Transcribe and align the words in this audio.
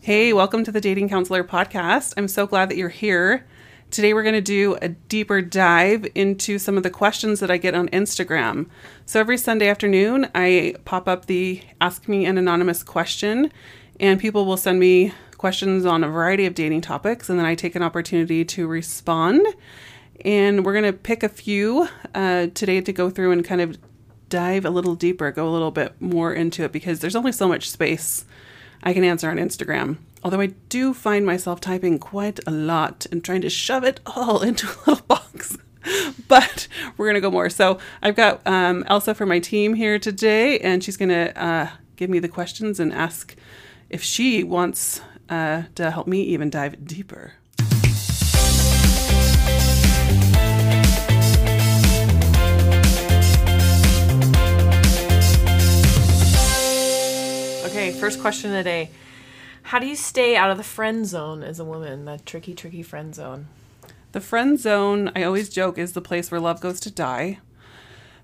Hey, 0.00 0.32
welcome 0.32 0.62
to 0.62 0.70
the 0.70 0.80
Dating 0.80 1.08
Counselor 1.08 1.42
podcast. 1.42 2.14
I'm 2.16 2.28
so 2.28 2.46
glad 2.46 2.70
that 2.70 2.76
you're 2.76 2.88
here. 2.88 3.44
Today, 3.90 4.14
we're 4.14 4.22
going 4.22 4.36
to 4.36 4.40
do 4.40 4.78
a 4.80 4.90
deeper 4.90 5.42
dive 5.42 6.06
into 6.14 6.60
some 6.60 6.76
of 6.76 6.84
the 6.84 6.88
questions 6.88 7.40
that 7.40 7.50
I 7.50 7.56
get 7.56 7.74
on 7.74 7.88
Instagram. 7.88 8.68
So, 9.06 9.18
every 9.18 9.36
Sunday 9.36 9.68
afternoon, 9.68 10.30
I 10.36 10.76
pop 10.84 11.08
up 11.08 11.26
the 11.26 11.62
Ask 11.80 12.06
Me 12.06 12.24
an 12.26 12.38
Anonymous 12.38 12.84
question, 12.84 13.50
and 13.98 14.20
people 14.20 14.46
will 14.46 14.56
send 14.56 14.78
me 14.78 15.12
questions 15.36 15.84
on 15.84 16.04
a 16.04 16.08
variety 16.08 16.46
of 16.46 16.54
dating 16.54 16.82
topics, 16.82 17.28
and 17.28 17.36
then 17.36 17.44
I 17.44 17.56
take 17.56 17.74
an 17.74 17.82
opportunity 17.82 18.44
to 18.44 18.68
respond. 18.68 19.44
And 20.24 20.64
we're 20.64 20.74
going 20.74 20.84
to 20.84 20.92
pick 20.92 21.24
a 21.24 21.28
few 21.28 21.88
uh, 22.14 22.46
today 22.54 22.80
to 22.80 22.92
go 22.92 23.10
through 23.10 23.32
and 23.32 23.44
kind 23.44 23.60
of 23.60 23.76
dive 24.28 24.64
a 24.64 24.70
little 24.70 24.94
deeper, 24.94 25.32
go 25.32 25.48
a 25.48 25.50
little 25.50 25.72
bit 25.72 26.00
more 26.00 26.32
into 26.32 26.62
it 26.62 26.70
because 26.70 27.00
there's 27.00 27.16
only 27.16 27.32
so 27.32 27.48
much 27.48 27.68
space 27.68 28.24
I 28.88 28.94
can 28.94 29.04
answer 29.04 29.28
on 29.28 29.36
Instagram. 29.36 29.98
Although 30.24 30.40
I 30.40 30.46
do 30.70 30.94
find 30.94 31.26
myself 31.26 31.60
typing 31.60 31.98
quite 31.98 32.40
a 32.46 32.50
lot 32.50 33.04
and 33.12 33.22
trying 33.22 33.42
to 33.42 33.50
shove 33.50 33.84
it 33.84 34.00
all 34.06 34.40
into 34.48 34.66
a 34.66 34.76
little 34.78 35.04
box. 35.06 35.58
but 36.28 36.68
we're 36.96 37.04
going 37.04 37.14
to 37.14 37.20
go 37.20 37.30
more. 37.30 37.50
So 37.50 37.78
I've 38.00 38.16
got 38.16 38.40
um, 38.46 38.84
Elsa 38.86 39.14
from 39.14 39.28
my 39.28 39.40
team 39.40 39.74
here 39.74 39.98
today, 39.98 40.58
and 40.60 40.82
she's 40.82 40.96
going 40.96 41.10
to 41.10 41.38
uh, 41.38 41.68
give 41.96 42.08
me 42.08 42.18
the 42.18 42.28
questions 42.28 42.80
and 42.80 42.90
ask 42.90 43.36
if 43.90 44.02
she 44.02 44.42
wants 44.42 45.02
uh, 45.28 45.64
to 45.74 45.90
help 45.90 46.06
me 46.06 46.22
even 46.22 46.48
dive 46.48 46.86
deeper. 46.86 47.34
First 58.08 58.20
question 58.22 58.50
of 58.50 58.56
the 58.56 58.64
day. 58.64 58.90
How 59.64 59.78
do 59.78 59.86
you 59.86 59.94
stay 59.94 60.34
out 60.34 60.50
of 60.50 60.56
the 60.56 60.64
friend 60.64 61.04
zone 61.04 61.42
as 61.42 61.60
a 61.60 61.64
woman? 61.64 62.06
That 62.06 62.24
tricky, 62.24 62.54
tricky 62.54 62.82
friend 62.82 63.14
zone. 63.14 63.48
The 64.12 64.20
friend 64.22 64.58
zone, 64.58 65.12
I 65.14 65.24
always 65.24 65.50
joke, 65.50 65.76
is 65.76 65.92
the 65.92 66.00
place 66.00 66.30
where 66.30 66.40
love 66.40 66.62
goes 66.62 66.80
to 66.80 66.90
die 66.90 67.40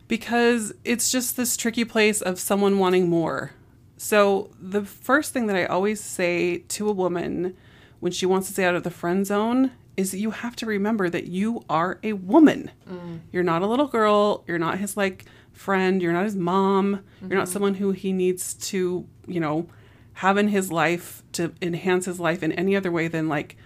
because 0.09 0.73
it's 0.85 1.11
just 1.11 1.37
this 1.37 1.55
tricky 1.55 1.85
place 1.85 2.23
of 2.23 2.41
someone 2.41 2.79
wanting 2.79 3.11
more. 3.11 3.53
So, 3.99 4.51
the 4.59 4.87
first 4.87 5.35
thing 5.35 5.49
that 5.49 5.57
I 5.57 5.67
always 5.67 6.01
say 6.01 6.59
to 6.69 6.89
a 6.89 6.93
woman 6.93 7.55
when 8.01 8.11
she 8.11 8.25
wants 8.25 8.47
to 8.47 8.55
stay 8.55 8.65
out 8.65 8.75
of 8.75 8.85
the 8.85 8.91
friend 8.91 9.27
zone 9.27 9.73
is 9.99 10.13
that 10.13 10.19
you 10.19 10.31
have 10.31 10.57
to 10.57 10.67
remember 10.67 11.11
that 11.11 11.27
you 11.27 11.63
are 11.69 11.99
a 12.03 12.15
woman. 12.15 12.71
Mm. 12.91 13.21
You're 13.33 13.43
not 13.43 13.61
a 13.61 13.67
little 13.67 13.87
girl. 13.87 14.45
You're 14.47 14.59
not 14.59 14.79
his 14.79 14.97
like 14.97 15.27
friend. 15.53 16.01
You're 16.01 16.15
not 16.15 16.25
his 16.25 16.37
mom. 16.37 17.01
You're 17.21 17.39
not 17.39 17.45
mm-hmm. 17.45 17.53
someone 17.53 17.75
who 17.75 17.93
he 17.93 18.13
needs 18.13 18.55
to, 18.55 19.07
you 19.27 19.41
know, 19.41 19.69
have 20.15 20.39
in 20.39 20.49
his 20.49 20.71
life 20.71 21.23
to 21.33 21.53
enhance 21.61 22.07
his 22.07 22.21
life 22.21 22.43
in 22.43 22.53
any 22.53 22.77
other 22.77 22.91
way 22.91 23.09
than 23.09 23.29
like 23.29 23.57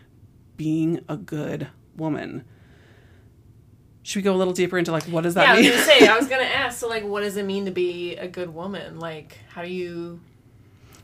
being 0.56 1.00
a 1.08 1.16
good 1.16 1.68
woman. 1.96 2.44
Should 4.02 4.16
we 4.16 4.22
go 4.22 4.34
a 4.34 4.38
little 4.38 4.54
deeper 4.54 4.78
into 4.78 4.90
like 4.90 5.04
what 5.04 5.22
does 5.22 5.34
that 5.34 5.42
yeah, 5.42 5.52
I 5.52 5.56
was 5.56 5.68
gonna 5.68 5.82
say. 6.00 6.08
I 6.08 6.18
was 6.18 6.28
gonna 6.30 6.44
ask. 6.44 6.78
So, 6.78 6.88
like, 6.88 7.04
what 7.04 7.20
does 7.20 7.36
it 7.36 7.44
mean 7.44 7.66
to 7.66 7.70
be 7.70 8.16
a 8.16 8.26
good 8.26 8.54
woman? 8.54 8.98
Like, 8.98 9.38
how 9.50 9.62
do 9.62 9.70
you? 9.70 10.20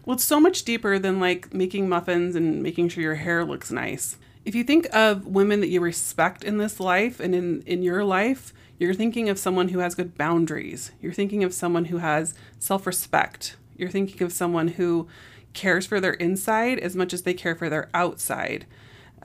Well, 0.06 0.14
it's 0.14 0.24
so 0.24 0.40
much 0.40 0.64
deeper 0.64 0.98
than 0.98 1.20
like 1.20 1.52
making 1.52 1.88
muffins 1.88 2.34
and 2.34 2.62
making 2.62 2.88
sure 2.88 3.02
your 3.02 3.14
hair 3.16 3.44
looks 3.44 3.70
nice. 3.70 4.16
If 4.44 4.54
you 4.54 4.64
think 4.64 4.86
of 4.94 5.26
women 5.26 5.60
that 5.60 5.68
you 5.68 5.80
respect 5.80 6.44
in 6.44 6.58
this 6.58 6.78
life 6.78 7.20
and 7.20 7.34
in, 7.34 7.62
in 7.62 7.82
your 7.82 8.04
life, 8.04 8.52
you're 8.78 8.92
thinking 8.92 9.28
of 9.30 9.38
someone 9.38 9.68
who 9.68 9.78
has 9.78 9.94
good 9.94 10.16
boundaries. 10.18 10.92
You're 11.00 11.14
thinking 11.14 11.44
of 11.44 11.54
someone 11.54 11.86
who 11.86 11.98
has 11.98 12.34
self 12.58 12.86
respect. 12.86 13.56
You're 13.76 13.90
thinking 13.90 14.22
of 14.22 14.32
someone 14.32 14.68
who 14.68 15.08
cares 15.54 15.86
for 15.86 16.00
their 16.00 16.12
inside 16.14 16.78
as 16.78 16.94
much 16.94 17.12
as 17.12 17.22
they 17.22 17.34
care 17.34 17.54
for 17.54 17.70
their 17.70 17.88
outside. 17.94 18.66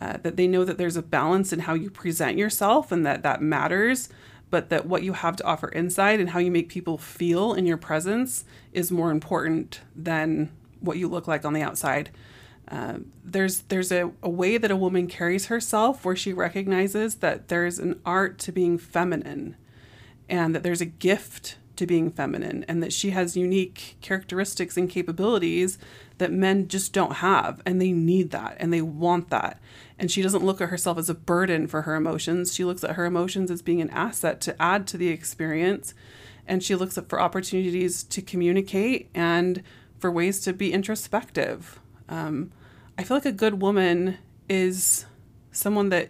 Uh, 0.02 0.17
that 0.23 0.38
they 0.38 0.47
know 0.47 0.63
that 0.63 0.77
there's 0.77 0.95
a 0.95 1.02
balance 1.02 1.52
in 1.52 1.59
how 1.59 1.73
you 1.73 1.89
present 1.89 2.38
yourself 2.38 2.89
and 2.89 3.05
that 3.05 3.21
that 3.21 3.41
matters, 3.41 4.08
but 4.49 4.69
that 4.69 4.86
what 4.86 5.03
you 5.03 5.11
have 5.11 5.36
to 5.36 5.44
offer 5.44 5.67
inside 5.70 6.21
and 6.21 6.30
how 6.30 6.39
you 6.39 6.49
make 6.49 6.70
people 6.70 6.98
feel 6.98 7.54
in 7.54 7.65
your 7.65 7.76
presence 7.76 8.45
is 8.71 8.92
more 8.92 9.11
important 9.11 9.81
than 9.93 10.49
what 10.80 10.98
you 10.98 11.09
look 11.09 11.27
like 11.27 11.43
on 11.43 11.52
the 11.52 11.61
outside. 11.61 12.09
Uh, 12.70 12.99
there's 13.25 13.61
there's 13.64 13.92
a, 13.92 14.11
a 14.21 14.30
way 14.30 14.58
that 14.58 14.71
a 14.71 14.75
woman 14.75 15.08
carries 15.08 15.48
herself 15.48 16.05
where 16.05 16.15
she 16.15 16.31
recognizes 16.31 17.15
that 17.15 17.48
there's 17.48 17.80
an 17.80 17.99
art 18.05 18.37
to 18.37 18.52
being 18.52 18.77
feminine 18.77 19.55
and 20.30 20.54
that 20.54 20.61
there's 20.61 20.81
a 20.81 20.86
gift 20.86 21.58
to 21.80 21.88
being 21.88 22.12
feminine 22.12 22.64
and 22.67 22.84
that 22.84 22.94
she 22.94 23.10
has 23.12 23.38
unique 23.38 23.95
characteristics 24.02 24.78
and 24.78 24.90
capabilities 24.90 25.78
that 26.17 26.32
men 26.32 26.67
just 26.67 26.94
don't 26.94 27.16
have. 27.16 27.62
And 27.66 27.82
they 27.82 27.92
need 27.92 28.32
that 28.32 28.58
and 28.60 28.72
they 28.72 28.82
want 28.82 29.30
that. 29.30 29.60
And 29.98 30.12
she 30.12 30.22
doesn't 30.22 30.44
look 30.44 30.62
at 30.62 30.70
herself 30.70 30.98
as 30.98 31.10
a 31.10 31.16
burden 31.16 31.67
for 31.67 31.84
her 31.84 31.95
emotions. 31.95 32.54
She 32.54 32.66
looks 32.66 32.84
at 32.84 32.95
her 32.95 33.06
emotions 33.06 33.50
as 33.50 33.62
being 33.62 33.82
an 33.82 33.90
asset 33.90 34.42
to 34.42 34.62
add 34.62 34.88
to 34.88 34.98
the 34.98 35.08
experience. 35.08 35.94
And 36.45 36.62
she 36.62 36.76
looks 36.76 37.00
for 37.08 37.22
opportunities 37.22 38.04
to 38.04 38.22
communicate 38.22 39.10
and 39.16 39.64
for 39.98 40.11
ways 40.11 40.42
to 40.42 40.54
be 40.54 40.73
introspective. 40.73 41.80
Um, 42.08 42.52
i 42.98 43.04
feel 43.04 43.16
like 43.16 43.26
a 43.26 43.32
good 43.32 43.61
woman 43.61 44.17
is 44.50 45.06
someone 45.54 45.88
that 45.90 46.10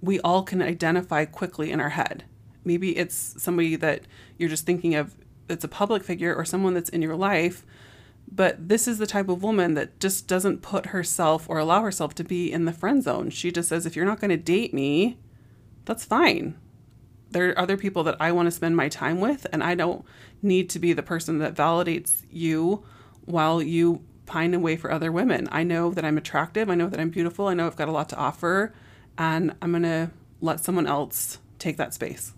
we 0.00 0.18
all 0.20 0.42
can 0.42 0.62
identify 0.62 1.26
quickly 1.26 1.70
in 1.70 1.80
our 1.80 1.90
head. 1.90 2.24
Maybe 2.66 2.96
it's 2.96 3.40
somebody 3.42 3.76
that 3.76 4.02
you're 4.36 4.50
just 4.50 4.66
thinking 4.66 4.94
of 4.94 5.14
that's 5.46 5.64
a 5.64 5.68
public 5.68 6.02
figure 6.02 6.34
or 6.34 6.44
someone 6.44 6.74
that's 6.74 6.90
in 6.90 7.00
your 7.00 7.16
life, 7.16 7.64
but 8.30 8.68
this 8.68 8.88
is 8.88 8.98
the 8.98 9.06
type 9.06 9.28
of 9.28 9.42
woman 9.42 9.74
that 9.74 10.00
just 10.00 10.26
doesn't 10.26 10.60
put 10.60 10.86
herself 10.86 11.48
or 11.48 11.58
allow 11.58 11.82
herself 11.82 12.14
to 12.16 12.24
be 12.24 12.52
in 12.52 12.64
the 12.64 12.72
friend 12.72 13.02
zone. 13.02 13.30
She 13.30 13.52
just 13.52 13.68
says, 13.68 13.86
if 13.86 13.94
you're 13.94 14.04
not 14.04 14.20
going 14.20 14.30
to 14.30 14.36
date 14.36 14.74
me, 14.74 15.18
that's 15.84 16.04
fine. 16.04 16.58
There 17.30 17.50
are 17.50 17.58
other 17.58 17.76
people 17.76 18.02
that 18.04 18.16
I 18.18 18.32
want 18.32 18.46
to 18.46 18.50
spend 18.50 18.76
my 18.76 18.88
time 18.88 19.20
with, 19.20 19.46
and 19.52 19.62
I 19.62 19.76
don't 19.76 20.04
need 20.42 20.68
to 20.70 20.80
be 20.80 20.92
the 20.92 21.02
person 21.02 21.38
that 21.38 21.54
validates 21.54 22.22
you 22.30 22.84
while 23.24 23.62
you 23.62 24.04
pine 24.26 24.54
away 24.54 24.76
for 24.76 24.90
other 24.90 25.12
women. 25.12 25.48
I 25.52 25.62
know 25.62 25.90
that 25.90 26.04
I'm 26.04 26.18
attractive. 26.18 26.68
I 26.68 26.74
know 26.74 26.88
that 26.88 26.98
I'm 26.98 27.10
beautiful. 27.10 27.46
I 27.46 27.54
know 27.54 27.66
I've 27.66 27.76
got 27.76 27.88
a 27.88 27.92
lot 27.92 28.08
to 28.08 28.16
offer, 28.16 28.74
and 29.16 29.54
I'm 29.62 29.70
going 29.70 29.84
to 29.84 30.10
let 30.40 30.64
someone 30.64 30.88
else 30.88 31.38
take 31.60 31.76
that 31.76 31.94
space. 31.94 32.32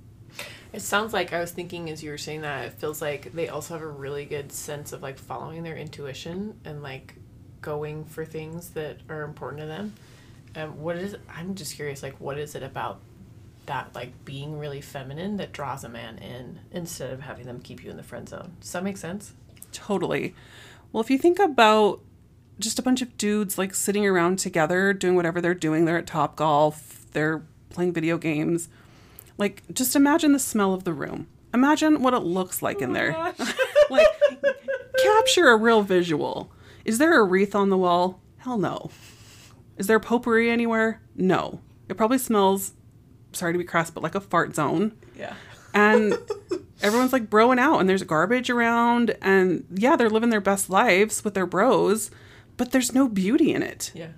It 0.73 0.83
sounds 0.83 1.13
like 1.13 1.33
I 1.33 1.41
was 1.41 1.51
thinking 1.51 1.89
as 1.91 2.03
you 2.03 2.11
were 2.11 2.19
saying 2.19 2.43
that. 2.43 2.67
It 2.67 2.73
feels 2.75 3.01
like 3.01 3.33
they 3.33 3.49
also 3.49 3.75
have 3.75 3.83
a 3.83 3.89
really 3.89 4.25
good 4.25 4.53
sense 4.53 4.93
of 4.93 5.03
like 5.03 5.19
following 5.19 5.63
their 5.63 5.77
intuition 5.77 6.61
and 6.65 6.83
like 6.83 7.15
going 7.61 8.05
for 8.05 8.25
things 8.25 8.71
that 8.71 8.99
are 9.09 9.23
important 9.23 9.61
to 9.61 9.67
them. 9.67 9.95
Um, 10.57 10.81
what 10.81 10.97
is? 10.97 11.17
I'm 11.35 11.55
just 11.55 11.75
curious. 11.75 12.03
Like, 12.03 12.21
what 12.21 12.39
is 12.39 12.55
it 12.55 12.63
about 12.63 13.01
that 13.67 13.95
like 13.95 14.25
being 14.25 14.59
really 14.59 14.81
feminine 14.81 15.37
that 15.37 15.53
draws 15.53 15.85
a 15.85 15.89
man 15.89 16.19
in 16.19 16.59
instead 16.73 17.13
of 17.13 17.21
having 17.21 17.47
them 17.47 17.61
keep 17.61 17.83
you 17.85 17.91
in 17.91 17.97
the 17.97 18.03
friend 18.03 18.29
zone? 18.29 18.57
Does 18.61 18.73
that 18.73 18.85
make 18.85 18.97
sense? 18.97 19.35
Totally. 19.73 20.35
Well, 20.93 21.03
if 21.03 21.11
you 21.11 21.19
think 21.19 21.39
about 21.39 22.01
just 22.59 22.79
a 22.79 22.83
bunch 22.83 23.03
of 23.03 23.17
dudes 23.17 23.57
like 23.57 23.75
sitting 23.75 24.07
around 24.07 24.39
together 24.39 24.93
doing 24.93 25.15
whatever 25.15 25.41
they're 25.41 25.55
doing, 25.55 25.85
they're 25.85 25.99
at 25.99 26.07
Top 26.07 26.37
Golf, 26.37 27.07
they're 27.13 27.43
playing 27.71 27.93
video 27.93 28.19
games. 28.19 28.69
Like, 29.39 29.63
just 29.73 29.97
imagine 29.97 30.33
the 30.33 30.39
smell 30.39 30.75
of 30.75 30.85
the 30.85 30.93
room. 30.93 31.29
Imagine 31.55 32.03
what 32.03 32.13
it 32.13 32.19
looks 32.21 32.61
like 32.61 32.83
in 32.83 32.91
oh 32.91 32.93
there. 32.93 33.35
like, 33.91 34.07
capture 35.03 35.49
a 35.49 35.57
real 35.57 35.83
visual. 35.83 36.53
Is 36.85 36.99
there 36.99 37.19
a 37.21 37.25
wreath 37.25 37.55
on 37.55 37.71
the 37.71 37.79
wall? 37.79 38.21
Hell 38.39 38.59
no. 38.59 38.91
Is 39.77 39.87
there 39.87 40.01
potpourri 40.01 40.51
anywhere? 40.51 41.01
No. 41.17 41.61
It 41.89 41.97
probably 41.97 42.19
smells, 42.19 42.73
sorry 43.33 43.53
to 43.53 43.59
be 43.59 43.65
crass, 43.65 43.91
but 43.91 44.03
like 44.03 44.15
a 44.15 44.21
fart 44.21 44.55
zone 44.55 44.93
Yeah. 45.17 45.35
and 45.73 46.19
everyone's 46.83 47.13
like 47.13 47.31
broing 47.31 47.59
out 47.59 47.79
and 47.79 47.89
there's 47.89 48.03
garbage 48.03 48.51
around 48.51 49.17
and 49.23 49.65
yeah 49.75 49.97
they're 49.97 50.11
living 50.11 50.31
their 50.31 50.41
best 50.41 50.71
lives 50.71 51.25
with 51.25 51.35
their 51.35 51.47
bros 51.47 52.11
but 52.57 52.71
there's 52.73 52.95
no 52.95 53.09
beauty 53.09 53.53
in 53.53 53.63
it 53.63 53.91
Yeah. 53.95 54.09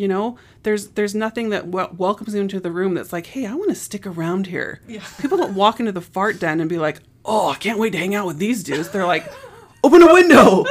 You 0.00 0.08
know 0.08 0.36
there's 0.62 0.88
there's 0.96 1.14
nothing 1.14 1.50
that 1.50 1.68
wel- 1.68 1.92
welcomes 1.96 2.34
you 2.34 2.40
into 2.40 2.58
the 2.58 2.70
room 2.70 2.94
that's 2.94 3.12
like 3.12 3.26
hey 3.26 3.44
i 3.46 3.52
want 3.54 3.68
to 3.68 3.74
stick 3.74 4.06
around 4.06 4.46
here 4.46 4.80
Yeah. 4.88 5.04
people 5.20 5.36
don't 5.36 5.54
walk 5.54 5.78
into 5.78 5.92
the 5.92 6.00
fart 6.00 6.40
den 6.40 6.58
and 6.60 6.68
be 6.70 6.78
like 6.78 7.00
oh 7.24 7.50
i 7.50 7.54
can't 7.56 7.78
wait 7.78 7.90
to 7.92 7.98
hang 7.98 8.14
out 8.14 8.26
with 8.26 8.38
these 8.38 8.62
dudes 8.64 8.88
they're 8.90 9.06
like 9.06 9.30
open 9.84 10.00
a 10.02 10.12
window 10.12 10.64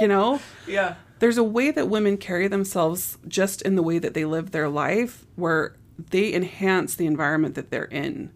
you 0.00 0.08
know 0.08 0.40
Yeah. 0.66 0.94
there's 1.18 1.36
a 1.38 1.44
way 1.44 1.70
that 1.70 1.88
women 1.88 2.16
carry 2.16 2.48
themselves 2.48 3.18
just 3.28 3.60
in 3.62 3.74
the 3.76 3.82
way 3.82 3.98
that 3.98 4.14
they 4.14 4.24
live 4.24 4.50
their 4.50 4.68
life 4.68 5.26
where 5.36 5.76
they 6.10 6.32
enhance 6.32 6.94
the 6.94 7.04
environment 7.06 7.54
that 7.56 7.70
they're 7.70 7.84
in. 7.84 8.32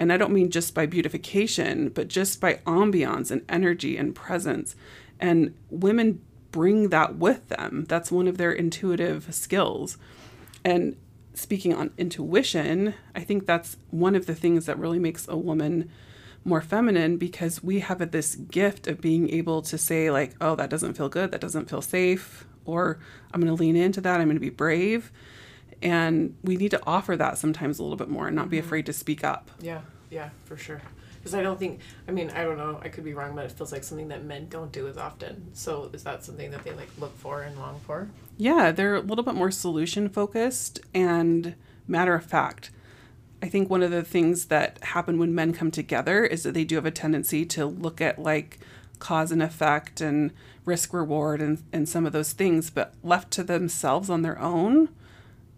And 0.00 0.10
I 0.10 0.16
don't 0.16 0.32
mean 0.32 0.50
just 0.50 0.74
by 0.74 0.86
beautification, 0.86 1.90
but 1.90 2.08
just 2.08 2.40
by 2.40 2.54
ambiance 2.66 3.30
and 3.30 3.42
energy 3.46 3.98
and 3.98 4.14
presence. 4.14 4.74
And 5.20 5.54
women 5.68 6.22
bring 6.54 6.90
that 6.90 7.16
with 7.16 7.48
them. 7.48 7.84
That's 7.88 8.12
one 8.12 8.28
of 8.28 8.38
their 8.38 8.52
intuitive 8.52 9.34
skills. 9.34 9.98
And 10.64 10.96
speaking 11.34 11.74
on 11.74 11.90
intuition, 11.98 12.94
I 13.14 13.20
think 13.20 13.44
that's 13.44 13.76
one 13.90 14.14
of 14.14 14.26
the 14.26 14.34
things 14.34 14.66
that 14.66 14.78
really 14.78 15.00
makes 15.00 15.26
a 15.26 15.36
woman 15.36 15.90
more 16.44 16.60
feminine 16.60 17.16
because 17.16 17.62
we 17.62 17.80
have 17.80 18.10
this 18.12 18.36
gift 18.36 18.86
of 18.86 19.00
being 19.00 19.30
able 19.30 19.62
to 19.62 19.78
say 19.78 20.10
like 20.10 20.34
oh 20.42 20.54
that 20.54 20.68
doesn't 20.68 20.92
feel 20.92 21.08
good 21.08 21.30
that 21.30 21.40
doesn't 21.40 21.70
feel 21.70 21.80
safe 21.80 22.44
or 22.64 22.98
I'm 23.32 23.40
going 23.40 23.54
to 23.54 23.60
lean 23.60 23.76
into 23.76 24.00
that. 24.02 24.20
I'm 24.20 24.26
going 24.26 24.36
to 24.36 24.40
be 24.40 24.50
brave. 24.50 25.12
And 25.82 26.36
we 26.42 26.56
need 26.56 26.70
to 26.70 26.80
offer 26.86 27.16
that 27.16 27.38
sometimes 27.38 27.78
a 27.78 27.82
little 27.82 27.96
bit 27.96 28.08
more 28.08 28.26
and 28.26 28.36
not 28.36 28.48
be 28.48 28.58
mm-hmm. 28.58 28.66
afraid 28.66 28.86
to 28.86 28.92
speak 28.92 29.24
up. 29.24 29.50
Yeah, 29.60 29.82
yeah, 30.10 30.30
for 30.44 30.56
sure. 30.56 30.82
Because 31.24 31.34
I 31.34 31.42
don't 31.42 31.58
think, 31.58 31.80
I 32.06 32.10
mean, 32.10 32.28
I 32.28 32.44
don't 32.44 32.58
know, 32.58 32.78
I 32.82 32.90
could 32.90 33.02
be 33.02 33.14
wrong, 33.14 33.34
but 33.34 33.46
it 33.46 33.52
feels 33.52 33.72
like 33.72 33.82
something 33.82 34.08
that 34.08 34.26
men 34.26 34.46
don't 34.50 34.70
do 34.70 34.86
as 34.88 34.98
often. 34.98 35.48
So 35.54 35.88
is 35.94 36.04
that 36.04 36.22
something 36.22 36.50
that 36.50 36.64
they 36.64 36.72
like 36.72 36.90
look 36.98 37.16
for 37.16 37.40
and 37.40 37.58
long 37.58 37.80
for? 37.80 38.10
Yeah, 38.36 38.72
they're 38.72 38.96
a 38.96 39.00
little 39.00 39.24
bit 39.24 39.34
more 39.34 39.50
solution 39.50 40.10
focused 40.10 40.80
and 40.92 41.54
matter 41.88 42.14
of 42.14 42.26
fact. 42.26 42.70
I 43.40 43.48
think 43.48 43.70
one 43.70 43.82
of 43.82 43.90
the 43.90 44.02
things 44.02 44.46
that 44.46 44.78
happen 44.82 45.18
when 45.18 45.34
men 45.34 45.54
come 45.54 45.70
together 45.70 46.26
is 46.26 46.42
that 46.42 46.52
they 46.52 46.64
do 46.64 46.74
have 46.74 46.84
a 46.84 46.90
tendency 46.90 47.46
to 47.46 47.64
look 47.64 48.02
at 48.02 48.18
like 48.18 48.58
cause 48.98 49.32
and 49.32 49.42
effect 49.42 50.02
and 50.02 50.30
risk 50.66 50.92
reward 50.92 51.40
and, 51.40 51.62
and 51.72 51.88
some 51.88 52.04
of 52.04 52.12
those 52.12 52.34
things, 52.34 52.68
but 52.68 52.92
left 53.02 53.30
to 53.30 53.42
themselves 53.42 54.10
on 54.10 54.20
their 54.20 54.38
own, 54.38 54.90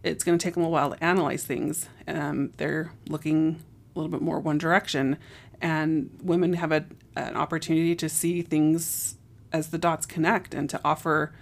it's 0.04 0.22
going 0.22 0.38
to 0.38 0.42
take 0.42 0.54
them 0.54 0.62
a 0.62 0.68
while 0.68 0.90
to 0.90 1.04
analyze 1.04 1.44
things. 1.44 1.88
Um, 2.06 2.52
they're 2.56 2.92
looking 3.08 3.60
a 3.96 3.98
little 3.98 4.10
bit 4.10 4.20
more 4.20 4.38
one 4.38 4.58
direction, 4.58 5.16
and 5.60 6.10
women 6.22 6.54
have 6.54 6.72
a, 6.72 6.84
an 7.16 7.36
opportunity 7.36 7.94
to 7.96 8.08
see 8.08 8.42
things 8.42 9.16
as 9.52 9.68
the 9.68 9.78
dots 9.78 10.06
connect 10.06 10.54
and 10.54 10.68
to 10.70 10.80
offer 10.84 11.32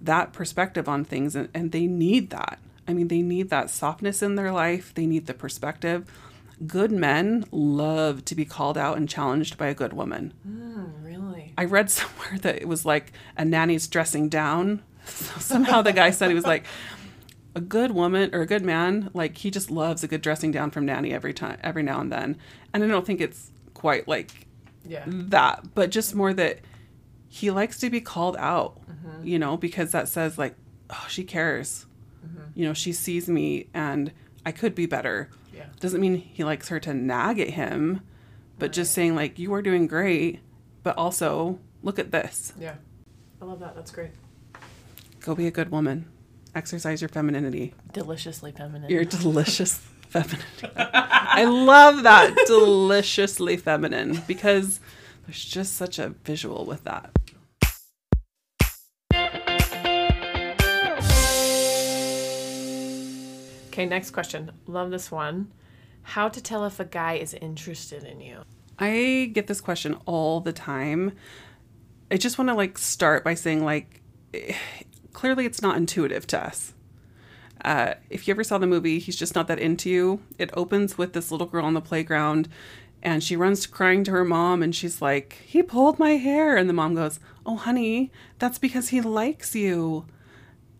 that 0.00 0.32
perspective 0.32 0.88
on 0.88 1.04
things, 1.04 1.34
and, 1.34 1.48
and 1.54 1.72
they 1.72 1.86
need 1.86 2.30
that. 2.30 2.58
I 2.86 2.92
mean, 2.92 3.08
they 3.08 3.22
need 3.22 3.50
that 3.50 3.70
softness 3.70 4.22
in 4.22 4.34
their 4.34 4.52
life, 4.52 4.92
they 4.94 5.06
need 5.06 5.26
the 5.26 5.34
perspective. 5.34 6.10
Good 6.66 6.92
men 6.92 7.44
love 7.50 8.24
to 8.26 8.34
be 8.34 8.44
called 8.44 8.78
out 8.78 8.96
and 8.96 9.08
challenged 9.08 9.58
by 9.58 9.66
a 9.66 9.74
good 9.74 9.92
woman. 9.92 10.32
Mm, 10.46 11.04
really? 11.04 11.52
I 11.58 11.64
read 11.64 11.90
somewhere 11.90 12.38
that 12.42 12.56
it 12.56 12.68
was 12.68 12.84
like 12.84 13.12
a 13.36 13.44
nanny's 13.44 13.88
dressing 13.88 14.28
down. 14.28 14.82
So 15.06 15.38
somehow 15.40 15.82
the 15.82 15.92
guy 15.92 16.10
said 16.10 16.28
he 16.28 16.34
was 16.34 16.44
like 16.44 16.64
a 17.54 17.60
good 17.60 17.92
woman 17.92 18.34
or 18.34 18.40
a 18.40 18.46
good 18.46 18.64
man, 18.64 19.10
like 19.14 19.38
he 19.38 19.50
just 19.50 19.70
loves 19.70 20.02
a 20.02 20.08
good 20.08 20.22
dressing 20.22 20.50
down 20.50 20.70
from 20.70 20.86
nanny 20.86 21.12
every 21.12 21.32
time, 21.32 21.58
every 21.62 21.82
now 21.82 22.00
and 22.00 22.10
then. 22.10 22.36
And 22.72 22.82
I 22.82 22.88
don't 22.88 23.06
think 23.06 23.20
it's 23.20 23.50
quite 23.74 24.08
like 24.08 24.46
Yeah. 24.84 25.04
that, 25.06 25.74
but 25.74 25.90
just 25.90 26.14
more 26.14 26.34
that 26.34 26.60
he 27.28 27.50
likes 27.50 27.78
to 27.80 27.90
be 27.90 28.00
called 28.00 28.36
out, 28.38 28.80
mm-hmm. 28.88 29.26
you 29.26 29.38
know, 29.38 29.56
because 29.56 29.92
that 29.92 30.08
says 30.08 30.38
like, 30.38 30.54
oh, 30.90 31.06
she 31.08 31.24
cares. 31.24 31.86
Mm-hmm. 32.26 32.42
You 32.54 32.66
know, 32.66 32.74
she 32.74 32.92
sees 32.92 33.28
me 33.28 33.68
and 33.74 34.12
I 34.46 34.52
could 34.52 34.74
be 34.74 34.86
better. 34.86 35.30
Yeah. 35.52 35.66
Doesn't 35.80 36.00
mean 36.00 36.16
he 36.16 36.44
likes 36.44 36.68
her 36.68 36.80
to 36.80 36.94
nag 36.94 37.38
at 37.38 37.50
him, 37.50 38.00
but 38.58 38.72
just 38.72 38.92
saying 38.92 39.14
like, 39.14 39.38
you 39.38 39.52
are 39.54 39.62
doing 39.62 39.86
great, 39.86 40.40
but 40.82 40.96
also 40.96 41.58
look 41.82 41.98
at 41.98 42.10
this. 42.10 42.52
Yeah. 42.58 42.74
I 43.40 43.44
love 43.44 43.60
that. 43.60 43.74
That's 43.74 43.90
great. 43.90 44.10
Go 45.20 45.34
be 45.34 45.46
a 45.46 45.50
good 45.50 45.70
woman. 45.70 46.06
Exercise 46.54 47.02
your 47.02 47.08
femininity. 47.08 47.74
Deliciously 47.92 48.52
feminine. 48.52 48.90
Your 48.90 49.04
delicious 49.04 49.80
femininity. 50.08 50.68
I 50.76 51.44
love 51.44 52.04
that 52.04 52.34
deliciously 52.46 53.56
feminine 53.56 54.22
because 54.26 54.80
there's 55.26 55.44
just 55.44 55.74
such 55.74 55.98
a 55.98 56.10
visual 56.24 56.64
with 56.64 56.84
that. 56.84 57.10
okay, 63.74 63.86
next 63.86 64.12
question. 64.12 64.52
Love 64.68 64.92
this 64.92 65.10
one. 65.10 65.50
How 66.02 66.28
to 66.28 66.40
tell 66.40 66.64
if 66.64 66.78
a 66.78 66.84
guy 66.84 67.14
is 67.14 67.34
interested 67.34 68.04
in 68.04 68.20
you? 68.20 68.42
I 68.78 69.30
get 69.32 69.48
this 69.48 69.60
question 69.60 69.96
all 70.06 70.40
the 70.40 70.52
time. 70.52 71.12
I 72.10 72.16
just 72.16 72.38
want 72.38 72.50
to 72.50 72.54
like 72.54 72.78
start 72.78 73.24
by 73.24 73.34
saying 73.34 73.64
like 73.64 74.00
clearly 75.14 75.46
it's 75.46 75.62
not 75.62 75.78
intuitive 75.78 76.26
to 76.26 76.46
us. 76.46 76.74
Uh, 77.64 77.94
if 78.10 78.28
you 78.28 78.32
ever 78.34 78.44
saw 78.44 78.58
the 78.58 78.66
movie 78.66 78.98
He's 78.98 79.16
Just 79.16 79.34
Not 79.34 79.48
That 79.48 79.58
Into 79.58 79.88
You, 79.88 80.20
it 80.38 80.50
opens 80.52 80.98
with 80.98 81.14
this 81.14 81.30
little 81.30 81.46
girl 81.46 81.64
on 81.64 81.72
the 81.72 81.80
playground 81.80 82.48
and 83.04 83.22
she 83.22 83.36
runs 83.36 83.66
crying 83.66 84.02
to 84.04 84.10
her 84.10 84.24
mom 84.24 84.62
and 84.62 84.74
she's 84.74 85.00
like, 85.02 85.38
He 85.46 85.62
pulled 85.62 85.98
my 85.98 86.12
hair. 86.12 86.56
And 86.56 86.68
the 86.68 86.74
mom 86.74 86.94
goes, 86.94 87.20
Oh, 87.44 87.56
honey, 87.56 88.10
that's 88.38 88.58
because 88.58 88.88
he 88.88 89.00
likes 89.00 89.54
you. 89.54 90.06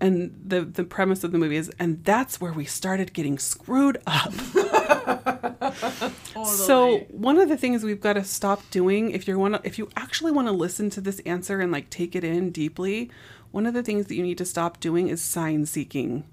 And 0.00 0.38
the, 0.44 0.62
the 0.62 0.84
premise 0.84 1.22
of 1.22 1.32
the 1.32 1.38
movie 1.38 1.56
is, 1.56 1.70
and 1.78 2.02
that's 2.04 2.40
where 2.40 2.52
we 2.52 2.64
started 2.64 3.12
getting 3.12 3.38
screwed 3.38 3.98
up. 4.06 4.32
So 6.44 6.98
one 7.10 7.38
of 7.38 7.48
the 7.48 7.56
things 7.56 7.82
we've 7.82 8.00
got 8.00 8.14
to 8.14 8.24
stop 8.24 8.62
doing 8.70 9.10
if 9.10 9.26
you 9.28 9.38
want 9.38 9.60
if 9.64 9.78
you 9.78 9.88
actually 9.96 10.32
want 10.32 10.48
to 10.48 10.52
listen 10.52 10.90
to 10.90 11.00
this 11.00 11.20
answer 11.20 11.60
and 11.60 11.70
like 11.72 11.90
take 11.90 12.14
it 12.16 12.24
in 12.24 12.50
deeply, 12.50 13.10
one 13.50 13.66
of 13.66 13.74
the 13.74 13.82
things 13.82 14.06
that 14.06 14.14
you 14.14 14.22
need 14.22 14.38
to 14.38 14.44
stop 14.44 14.80
doing 14.80 15.08
is 15.08 15.22
sign 15.22 15.66
seeking. 15.66 16.24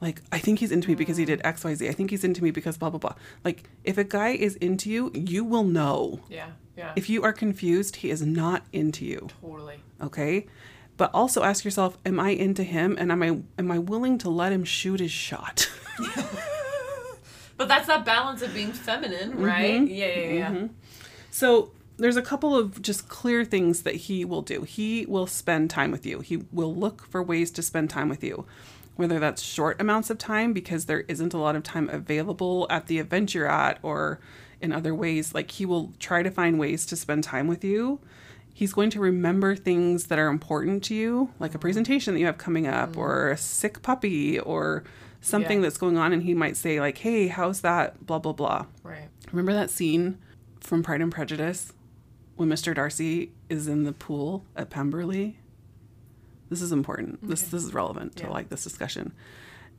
Like 0.00 0.22
I 0.32 0.38
think 0.38 0.60
he's 0.60 0.72
into 0.72 0.88
me 0.88 0.94
because 0.94 1.16
he 1.16 1.24
did 1.24 1.40
XYZ. 1.42 1.88
I 1.88 1.92
think 1.92 2.10
he's 2.10 2.24
into 2.24 2.42
me 2.42 2.50
because 2.50 2.76
blah 2.78 2.90
blah 2.90 2.98
blah. 2.98 3.14
Like 3.44 3.68
if 3.84 3.98
a 3.98 4.04
guy 4.04 4.30
is 4.30 4.56
into 4.56 4.90
you, 4.90 5.10
you 5.14 5.44
will 5.44 5.64
know. 5.64 6.20
Yeah. 6.28 6.50
Yeah. 6.76 6.92
If 6.94 7.10
you 7.10 7.24
are 7.24 7.32
confused, 7.32 7.96
he 7.96 8.10
is 8.10 8.22
not 8.22 8.64
into 8.72 9.04
you. 9.04 9.28
totally. 9.40 9.80
Okay? 10.00 10.46
But 10.96 11.10
also 11.12 11.42
ask 11.42 11.64
yourself, 11.64 11.98
am 12.06 12.18
I 12.18 12.30
into 12.30 12.62
him 12.62 12.96
and 12.98 13.12
am 13.12 13.22
I 13.22 13.38
am 13.58 13.70
I 13.70 13.78
willing 13.78 14.18
to 14.18 14.30
let 14.30 14.52
him 14.52 14.64
shoot 14.64 15.00
his 15.00 15.10
shot? 15.10 15.68
But 17.58 17.68
that's 17.68 17.88
that 17.88 18.06
balance 18.06 18.40
of 18.40 18.54
being 18.54 18.72
feminine, 18.72 19.32
mm-hmm. 19.32 19.44
right? 19.44 19.86
Yeah, 19.86 20.06
yeah, 20.06 20.32
yeah. 20.32 20.50
Mm-hmm. 20.50 20.66
So 21.30 21.72
there's 21.98 22.16
a 22.16 22.22
couple 22.22 22.56
of 22.56 22.80
just 22.80 23.08
clear 23.08 23.44
things 23.44 23.82
that 23.82 23.96
he 23.96 24.24
will 24.24 24.42
do. 24.42 24.62
He 24.62 25.04
will 25.06 25.26
spend 25.26 25.68
time 25.68 25.90
with 25.90 26.06
you. 26.06 26.20
He 26.20 26.44
will 26.52 26.74
look 26.74 27.06
for 27.08 27.22
ways 27.22 27.50
to 27.50 27.62
spend 27.62 27.90
time 27.90 28.08
with 28.08 28.24
you. 28.24 28.46
Whether 28.94 29.18
that's 29.18 29.42
short 29.42 29.80
amounts 29.80 30.08
of 30.08 30.18
time 30.18 30.52
because 30.52 30.86
there 30.86 31.00
isn't 31.08 31.34
a 31.34 31.38
lot 31.38 31.56
of 31.56 31.62
time 31.62 31.88
available 31.88 32.66
at 32.70 32.86
the 32.86 32.98
event 32.98 33.34
you're 33.34 33.50
at 33.50 33.78
or 33.82 34.20
in 34.60 34.72
other 34.72 34.94
ways, 34.94 35.34
like 35.34 35.50
he 35.52 35.66
will 35.66 35.92
try 35.98 36.22
to 36.22 36.30
find 36.30 36.58
ways 36.58 36.86
to 36.86 36.96
spend 36.96 37.24
time 37.24 37.46
with 37.46 37.64
you. 37.64 38.00
He's 38.58 38.72
going 38.72 38.90
to 38.90 38.98
remember 38.98 39.54
things 39.54 40.06
that 40.06 40.18
are 40.18 40.26
important 40.26 40.82
to 40.84 40.94
you, 40.96 41.32
like 41.38 41.52
a 41.52 41.54
mm-hmm. 41.54 41.60
presentation 41.60 42.14
that 42.14 42.18
you 42.18 42.26
have 42.26 42.38
coming 42.38 42.66
up 42.66 42.90
mm-hmm. 42.90 43.00
or 43.00 43.30
a 43.30 43.36
sick 43.36 43.82
puppy 43.82 44.40
or 44.40 44.82
something 45.20 45.58
Yeah. 45.58 45.62
that's 45.62 45.78
going 45.78 45.96
on 45.96 46.12
and 46.12 46.24
he 46.24 46.34
might 46.34 46.56
say 46.56 46.80
like, 46.80 46.98
"Hey, 46.98 47.28
how's 47.28 47.60
that?" 47.60 48.04
blah 48.04 48.18
blah 48.18 48.32
blah. 48.32 48.66
Right. 48.82 49.10
Remember 49.30 49.52
that 49.52 49.70
scene 49.70 50.18
from 50.58 50.82
Pride 50.82 51.00
and 51.00 51.12
Prejudice 51.12 51.72
when 52.34 52.48
Mr. 52.48 52.74
Darcy 52.74 53.30
is 53.48 53.68
in 53.68 53.84
the 53.84 53.92
pool 53.92 54.44
at 54.56 54.70
Pemberley? 54.70 55.38
This 56.50 56.60
is 56.60 56.72
important. 56.72 57.28
This 57.28 57.42
this 57.42 57.62
is 57.62 57.72
relevant 57.72 58.16
to 58.16 58.28
like 58.28 58.48
this 58.48 58.64
discussion. 58.64 59.12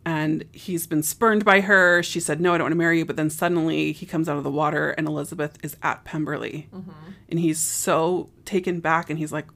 And 0.05 0.45
he's 0.53 0.87
been 0.87 1.03
spurned 1.03 1.45
by 1.45 1.61
her. 1.61 2.01
She 2.01 2.19
said, 2.19 2.39
"No, 2.39 2.53
I 2.53 2.57
don't 2.57 2.65
want 2.65 2.71
to 2.71 2.77
marry 2.77 2.99
you." 2.99 3.05
But 3.05 3.15
then 3.15 3.29
suddenly 3.29 3.91
he 3.91 4.05
comes 4.05 4.29
out 4.29 4.37
of 4.37 4.43
the 4.43 4.51
water, 4.51 4.91
and 4.91 5.07
Elizabeth 5.07 5.57
is 5.61 5.75
at 5.83 6.03
Pemberley, 6.03 6.67
mm-hmm. 6.73 6.91
and 7.27 7.39
he's 7.39 7.59
so 7.59 8.29
taken 8.45 8.79
back, 8.79 9.09
and 9.09 9.19
he's 9.19 9.31
like, 9.31 9.47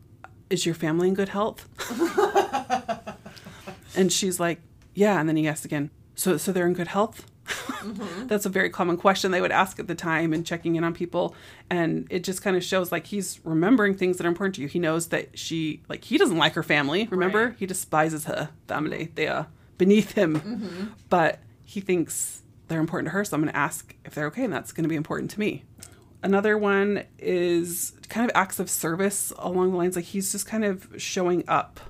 "Is 0.50 0.66
your 0.66 0.76
family 0.76 1.08
in 1.08 1.14
good 1.14 1.30
health?" 1.30 1.68
and 3.96 4.12
she's 4.12 4.40
like, 4.40 4.62
"Yeah." 4.94 5.20
And 5.20 5.30
then 5.30 5.38
he 5.38 5.48
asks 5.48 5.66
again, 5.66 5.90
"So, 6.16 6.38
so 6.38 6.52
they're 6.52 6.68
in 6.68 6.74
good 6.74 6.90
health?" 6.90 7.26
Mm-hmm. 7.46 8.28
That's 8.28 8.46
a 8.46 8.50
very 8.50 8.70
common 8.70 8.98
question 8.98 9.32
they 9.32 9.42
would 9.42 9.52
ask 9.52 9.80
at 9.80 9.88
the 9.88 9.96
time 9.96 10.34
and 10.34 10.46
checking 10.46 10.76
in 10.76 10.84
on 10.84 10.94
people. 10.94 11.36
And 11.70 12.08
it 12.10 12.24
just 12.24 12.42
kind 12.42 12.56
of 12.56 12.64
shows 12.64 12.92
like 12.92 13.08
he's 13.08 13.40
remembering 13.44 13.96
things 13.96 14.18
that 14.18 14.26
are 14.26 14.30
important 14.30 14.56
to 14.56 14.62
you. 14.62 14.68
He 14.68 14.80
knows 14.80 15.08
that 15.08 15.38
she, 15.38 15.82
like, 15.90 16.06
he 16.06 16.18
doesn't 16.18 16.38
like 16.38 16.54
her 16.54 16.64
family. 16.64 17.08
Remember? 17.12 17.48
Right. 17.48 17.56
He 17.58 17.66
despises 17.66 18.26
her 18.26 18.50
family. 18.68 19.06
Mm-hmm. 19.06 19.16
They 19.16 19.28
are 19.28 19.48
beneath 19.84 20.12
him. 20.14 20.96
But 21.10 21.40
he 21.66 21.82
thinks 21.82 22.42
they're 22.68 22.80
important 22.80 23.08
to 23.08 23.12
her. 23.12 23.26
So 23.26 23.36
I'm 23.36 23.42
going 23.42 23.52
to 23.52 23.60
ask 23.60 23.96
if 24.06 24.16
they're 24.16 24.28
okay. 24.28 24.46
And 24.46 24.54
that's 24.54 24.72
going 24.72 24.84
to 24.84 24.90
be 24.90 24.96
important 24.96 25.30
to 25.32 25.40
me. 25.40 25.64
Another 26.22 26.58
one 26.58 27.04
is 27.20 27.94
kind 28.08 28.30
of 28.30 28.36
acts 28.36 28.60
of 28.60 28.70
service 28.70 29.34
along 29.38 29.72
the 29.72 29.78
lines 29.78 29.96
like 29.98 30.06
he's 30.06 30.32
just 30.32 30.46
kind 30.46 30.64
of 30.64 30.88
showing 30.98 31.44
up 31.48 31.82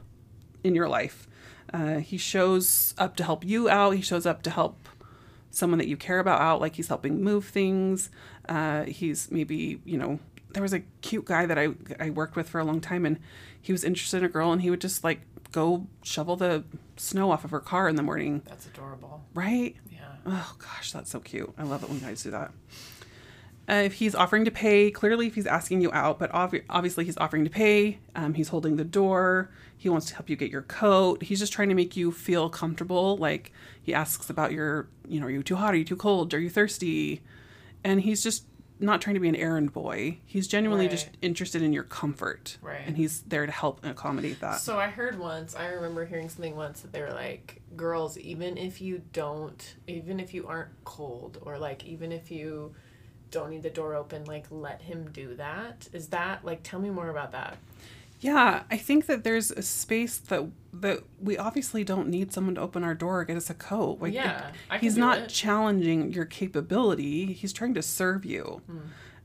in 0.63 0.73
your 0.73 0.89
life. 0.89 1.27
Uh, 1.71 1.97
he 1.97 2.17
shows 2.17 2.95
up 2.97 3.15
to 3.17 3.23
help 3.23 3.45
you 3.45 3.69
out. 3.69 3.91
He 3.91 4.01
shows 4.01 4.25
up 4.25 4.41
to 4.43 4.50
help 4.50 4.89
someone 5.51 5.77
that 5.77 5.88
you 5.88 5.95
care 5.95 6.17
about 6.17 6.41
out, 6.41 6.59
like 6.62 6.75
he's 6.75 6.88
helping 6.88 7.23
move 7.23 7.45
things. 7.45 8.09
Uh, 8.50 8.83
he's 8.85 9.29
maybe, 9.29 9.79
you 9.85 9.97
know, 9.97 10.19
there 10.53 10.63
was 10.63 10.73
a 10.73 10.81
cute 11.01 11.25
guy 11.25 11.45
that 11.45 11.59
I, 11.59 11.69
I 12.00 12.09
worked 12.09 12.35
with 12.35 12.50
for 12.50 12.59
a 12.59 12.63
long 12.63 12.81
time 12.81 13.05
and 13.05 13.19
he 13.62 13.71
was 13.71 13.83
interested 13.83 14.17
in 14.17 14.25
a 14.25 14.29
girl 14.29 14.51
and 14.51 14.62
he 14.62 14.69
would 14.71 14.81
just 14.81 15.03
like 15.03 15.21
go 15.53 15.88
shovel 16.01 16.36
the 16.36 16.65
snow 16.98 17.31
off 17.31 17.45
of 17.45 17.51
her 17.51 17.62
car 17.62 17.88
in 17.88 17.95
the 17.95 18.03
morning. 18.03 18.41
That's 18.45 18.65
adorable. 18.65 19.24
Right? 19.33 19.77
Yeah. 19.89 20.00
Oh 20.25 20.55
gosh, 20.60 20.91
that's 20.91 21.10
so 21.12 21.22
cute. 21.22 21.53
I 21.57 21.63
love 21.63 21.83
it 21.83 21.89
when 21.89 22.00
guys 22.00 22.24
do 22.24 22.31
that. 22.31 22.51
Uh, 23.69 23.83
if 23.86 23.93
he's 23.93 24.13
offering 24.13 24.43
to 24.43 24.51
pay, 24.51 24.91
clearly 24.91 25.25
if 25.27 25.36
he's 25.36 25.48
asking 25.48 25.79
you 25.79 25.89
out, 25.93 26.19
but 26.19 26.29
obvi- 26.33 26.65
obviously 26.69 27.05
he's 27.05 27.17
offering 27.17 27.45
to 27.45 27.50
pay, 27.50 27.98
um, 28.13 28.33
he's 28.33 28.50
holding 28.50 28.75
the 28.75 28.83
door, 28.83 29.51
he 29.77 29.88
wants 29.88 30.07
to 30.07 30.15
help 30.15 30.29
you 30.29 30.36
get 30.36 30.51
your 30.51 30.63
coat, 30.63 31.24
he's 31.24 31.39
just 31.39 31.53
trying 31.53 31.69
to 31.69 31.75
make 31.75 31.95
you 31.95 32.12
feel 32.12 32.50
comfortable. 32.50 33.15
Like 33.15 33.53
he 33.81 33.93
asks 33.93 34.29
about 34.29 34.51
your, 34.51 34.89
you 35.07 35.22
know, 35.22 35.27
are 35.27 35.29
you 35.29 35.43
too 35.43 35.55
hot, 35.55 35.74
are 35.74 35.77
you 35.77 35.86
too 35.86 35.95
cold, 35.95 36.33
are 36.33 36.39
you 36.39 36.50
thirsty? 36.50 37.22
And 37.86 38.01
he's 38.01 38.22
just 38.22 38.43
not 38.79 39.01
trying 39.01 39.13
to 39.13 39.19
be 39.19 39.29
an 39.29 39.35
errand 39.35 39.71
boy. 39.71 40.19
He's 40.25 40.47
genuinely 40.47 40.87
just 40.87 41.09
interested 41.21 41.61
in 41.61 41.73
your 41.73 41.83
comfort. 41.83 42.57
Right. 42.61 42.81
And 42.85 42.97
he's 42.97 43.21
there 43.21 43.45
to 43.45 43.51
help 43.51 43.79
and 43.83 43.91
accommodate 43.91 44.39
that. 44.41 44.59
So 44.59 44.77
I 44.77 44.87
heard 44.87 45.17
once, 45.17 45.55
I 45.55 45.67
remember 45.67 46.05
hearing 46.05 46.29
something 46.29 46.55
once 46.55 46.81
that 46.81 46.91
they 46.91 47.01
were 47.01 47.13
like, 47.13 47.61
girls, 47.75 48.17
even 48.17 48.57
if 48.57 48.81
you 48.81 49.01
don't, 49.13 49.75
even 49.87 50.19
if 50.19 50.33
you 50.33 50.47
aren't 50.47 50.71
cold, 50.83 51.39
or 51.41 51.57
like, 51.57 51.85
even 51.85 52.11
if 52.11 52.31
you 52.31 52.75
don't 53.31 53.49
need 53.49 53.63
the 53.63 53.69
door 53.69 53.95
open, 53.95 54.25
like, 54.25 54.45
let 54.51 54.81
him 54.81 55.09
do 55.11 55.35
that. 55.35 55.87
Is 55.91 56.09
that, 56.09 56.45
like, 56.45 56.61
tell 56.63 56.79
me 56.79 56.89
more 56.89 57.09
about 57.09 57.31
that. 57.31 57.57
Yeah, 58.23 58.63
I 58.71 58.77
think 58.77 59.05
that 59.07 59.23
there's 59.23 59.51
a 59.51 59.61
space 59.61 60.17
that 60.17 60.49
that 60.73 60.99
we 61.19 61.37
obviously 61.37 61.83
don't 61.83 62.07
need 62.07 62.31
someone 62.33 62.55
to 62.55 62.61
open 62.61 62.83
our 62.83 62.95
door 62.95 63.19
or 63.21 63.25
get 63.25 63.37
us 63.37 63.49
a 63.49 63.53
coat. 63.53 63.99
Like, 64.01 64.13
Yeah, 64.13 64.51
it- 64.71 64.81
he's 64.81 64.97
not 64.97 65.17
it. 65.19 65.29
challenging 65.29 66.11
your 66.13 66.25
capability. 66.25 67.33
He's 67.33 67.53
trying 67.53 67.73
to 67.75 67.81
serve 67.81 68.25
you. 68.25 68.61
Hmm. 68.65 68.77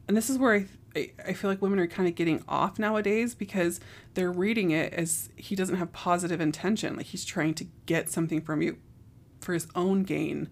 And 0.08 0.16
this 0.16 0.28
is 0.28 0.36
where 0.38 0.54
I, 0.54 0.66
I 0.96 1.10
I 1.28 1.32
feel 1.34 1.48
like 1.50 1.62
women 1.62 1.78
are 1.78 1.86
kind 1.86 2.08
of 2.08 2.14
getting 2.14 2.42
off 2.48 2.78
nowadays 2.78 3.34
because 3.34 3.78
they're 4.14 4.32
reading 4.32 4.70
it 4.72 4.92
as 4.94 5.28
he 5.36 5.54
doesn't 5.54 5.76
have 5.76 5.92
positive 5.92 6.40
intention. 6.40 6.96
Like 6.96 7.06
he's 7.06 7.24
trying 7.24 7.54
to 7.54 7.66
get 7.86 8.10
something 8.10 8.40
from 8.40 8.62
you 8.62 8.78
for 9.40 9.52
his 9.54 9.68
own 9.74 10.02
gain. 10.02 10.48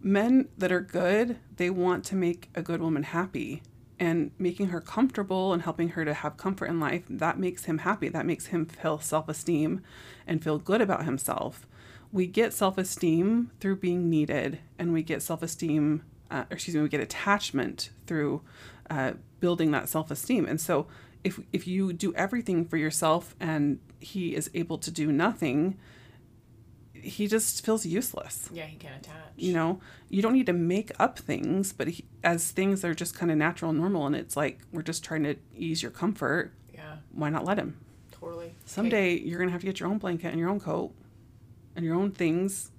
Men 0.00 0.48
that 0.58 0.70
are 0.72 0.80
good, 0.80 1.38
they 1.56 1.70
want 1.70 2.04
to 2.06 2.14
make 2.16 2.50
a 2.54 2.62
good 2.62 2.80
woman 2.80 3.02
happy. 3.04 3.62
And 3.98 4.32
making 4.38 4.68
her 4.68 4.80
comfortable 4.80 5.52
and 5.52 5.62
helping 5.62 5.90
her 5.90 6.04
to 6.04 6.14
have 6.14 6.36
comfort 6.36 6.66
in 6.66 6.80
life, 6.80 7.04
that 7.08 7.38
makes 7.38 7.66
him 7.66 7.78
happy. 7.78 8.08
That 8.08 8.26
makes 8.26 8.46
him 8.46 8.66
feel 8.66 8.98
self 8.98 9.28
esteem 9.28 9.82
and 10.26 10.42
feel 10.42 10.58
good 10.58 10.80
about 10.80 11.04
himself. 11.04 11.66
We 12.12 12.26
get 12.26 12.52
self 12.52 12.76
esteem 12.76 13.52
through 13.60 13.76
being 13.76 14.10
needed, 14.10 14.58
and 14.78 14.92
we 14.92 15.02
get 15.02 15.22
self 15.22 15.42
esteem, 15.42 16.02
uh, 16.30 16.44
or 16.50 16.54
excuse 16.54 16.74
me, 16.74 16.82
we 16.82 16.88
get 16.88 17.00
attachment 17.00 17.90
through 18.06 18.42
uh, 18.90 19.12
building 19.40 19.70
that 19.70 19.88
self 19.88 20.10
esteem. 20.10 20.44
And 20.46 20.60
so, 20.60 20.86
if, 21.22 21.40
if 21.52 21.66
you 21.66 21.92
do 21.92 22.12
everything 22.14 22.64
for 22.64 22.76
yourself 22.76 23.34
and 23.40 23.78
he 24.00 24.34
is 24.34 24.50
able 24.54 24.78
to 24.78 24.90
do 24.90 25.10
nothing, 25.10 25.78
he 27.04 27.26
just 27.26 27.64
feels 27.64 27.84
useless 27.86 28.48
Yeah, 28.52 28.64
he 28.66 28.76
can't 28.76 28.96
attach. 28.96 29.14
you 29.36 29.52
know 29.52 29.80
you 30.08 30.22
don't 30.22 30.32
need 30.32 30.46
to 30.46 30.52
make 30.52 30.90
up 30.98 31.18
things 31.18 31.72
but 31.72 31.88
he, 31.88 32.04
as 32.22 32.50
things 32.50 32.84
are 32.84 32.94
just 32.94 33.14
kind 33.16 33.30
of 33.30 33.36
natural 33.38 33.70
and 33.70 33.78
normal 33.78 34.06
and 34.06 34.16
it's 34.16 34.36
like 34.36 34.60
we're 34.72 34.82
just 34.82 35.04
trying 35.04 35.22
to 35.24 35.36
ease 35.56 35.82
your 35.82 35.90
comfort 35.90 36.52
Yeah, 36.72 36.96
why 37.12 37.30
not 37.30 37.44
let 37.44 37.58
him 37.58 37.76
totally. 38.12 38.46
Okay. 38.46 38.54
someday 38.66 39.14
you're 39.18 39.38
gonna 39.38 39.50
have 39.52 39.60
to 39.60 39.66
get 39.66 39.80
your 39.80 39.88
own 39.88 39.98
blanket 39.98 40.28
and 40.28 40.38
your 40.38 40.48
own 40.48 40.60
coat 40.60 40.92
and 41.76 41.84
your 41.84 41.94
own 41.94 42.10
things 42.12 42.70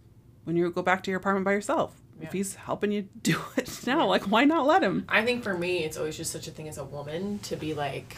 when 0.45 0.55
you 0.55 0.69
go 0.71 0.81
back 0.81 1.03
to 1.03 1.11
your 1.11 1.19
apartment 1.19 1.45
by 1.45 1.51
yourself 1.53 1.93
Yeah. 2.19 2.27
if 2.27 2.33
he's 2.33 2.55
helping 2.55 2.91
you 2.91 3.03
do 3.21 3.39
it 3.57 3.69
now 3.85 4.07
like 4.07 4.23
why 4.23 4.43
not 4.45 4.65
let 4.65 4.81
him 4.83 5.05
I 5.09 5.23
think 5.25 5.43
for 5.43 5.57
me, 5.57 5.83
it's 5.83 5.97
always 5.97 6.17
just 6.17 6.31
such 6.31 6.47
a 6.47 6.51
thing 6.51 6.67
as 6.67 6.77
a 6.77 6.83
woman 6.83 7.39
to 7.39 7.55
be 7.55 7.73
like, 7.73 8.17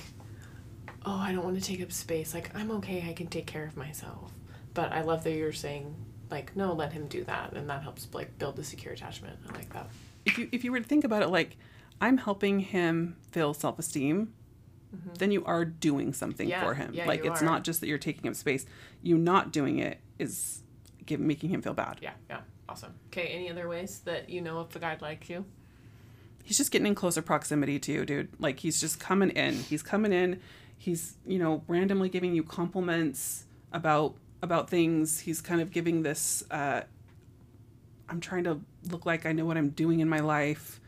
oh, 1.06 1.18
I 1.18 1.32
don't 1.32 1.44
want 1.44 1.56
to 1.58 1.64
take 1.64 1.82
up 1.82 1.92
space. 1.92 2.34
Like, 2.34 2.54
I'm 2.56 2.70
okay. 2.78 3.06
I 3.10 3.14
can 3.14 3.28
take 3.28 3.46
care 3.46 3.66
of 3.66 3.78
myself. 3.78 4.32
But 4.78 4.92
I 4.94 5.02
love 5.02 5.24
that 5.24 5.32
you're 5.34 5.52
saying, 5.52 5.94
like, 6.30 6.56
no, 6.56 6.72
let 6.74 6.94
him 6.94 7.08
do 7.08 7.24
that. 7.26 7.54
And 7.54 7.70
that 7.70 7.82
helps, 7.84 8.08
like, 8.14 8.38
build 8.38 8.56
the 8.56 8.64
secure 8.64 8.94
attachment. 8.94 9.38
I 9.50 9.54
like 9.58 9.74
that. 9.74 9.88
if 10.26 10.38
you 10.38 10.48
if 10.52 10.64
you 10.64 10.72
were 10.72 10.80
to 10.80 10.86
think 10.86 11.04
about 11.06 11.22
it 11.24 11.30
like 11.30 11.56
i'm 12.02 12.18
helping 12.18 12.60
him 12.60 13.16
feel 13.32 13.54
self-esteem 13.54 14.34
then 15.20 15.32
you 15.32 15.44
are 15.46 15.64
doing 15.66 16.14
something 16.14 16.48
Mm-hmm. 16.50 16.62
Yeah, 16.62 16.64
for 16.66 16.74
him 16.74 16.90
yeah, 16.94 17.06
like 17.08 17.24
it's 17.26 17.42
are. 17.42 17.46
not 17.46 17.64
just 17.64 17.80
that 17.82 17.88
you're 17.88 17.98
taking 17.98 18.28
up 18.30 18.36
space 18.36 18.66
you 19.02 19.18
not 19.18 19.52
doing 19.54 19.80
it 19.80 20.00
is 20.20 20.64
give, 21.06 21.20
making 21.22 21.50
him 21.50 21.62
feel 21.62 21.74
bad 21.74 21.98
Yeah, 22.02 22.12
yeah. 22.30 22.42
Awesome. 22.70 22.94
Okay, 23.08 23.28
any 23.28 23.50
other 23.50 23.68
ways 23.70 24.00
that 24.04 24.30
you 24.30 24.42
know 24.42 24.60
if 24.62 24.70
the 24.70 24.80
guy 24.80 24.98
likes 25.02 25.30
you? 25.30 25.46
he's 26.44 26.58
just 26.58 26.72
getting 26.72 26.88
in 26.88 26.96
closer 26.96 27.22
proximity 27.22 27.80
to 27.80 27.92
you, 27.94 28.06
dude. 28.06 28.28
Like 28.40 28.60
he's 28.60 28.80
just 28.82 29.00
coming 29.00 29.30
in. 29.30 29.54
He's 29.56 29.84
coming 29.84 30.12
in. 30.14 30.40
He's, 30.78 31.16
you 31.26 31.40
know, 31.40 31.64
randomly 31.68 32.10
giving 32.10 32.34
you 32.36 32.44
compliments 32.44 33.46
about 33.72 34.16
about 34.48 34.70
things. 34.70 35.20
He's 35.20 35.42
kind 35.42 35.62
of 35.62 35.72
giving 35.72 36.04
this 36.04 36.44
uh 36.50 36.82
I'm 38.10 38.22
trying 38.22 38.46
to 38.46 38.62
look 38.90 39.06
like 39.06 39.26
I 39.26 39.34
know 39.34 39.46
what 39.46 39.58
I'm 39.58 39.70
doing 39.70 40.00
in 40.00 40.08
my 40.08 40.22
life. 40.22 40.80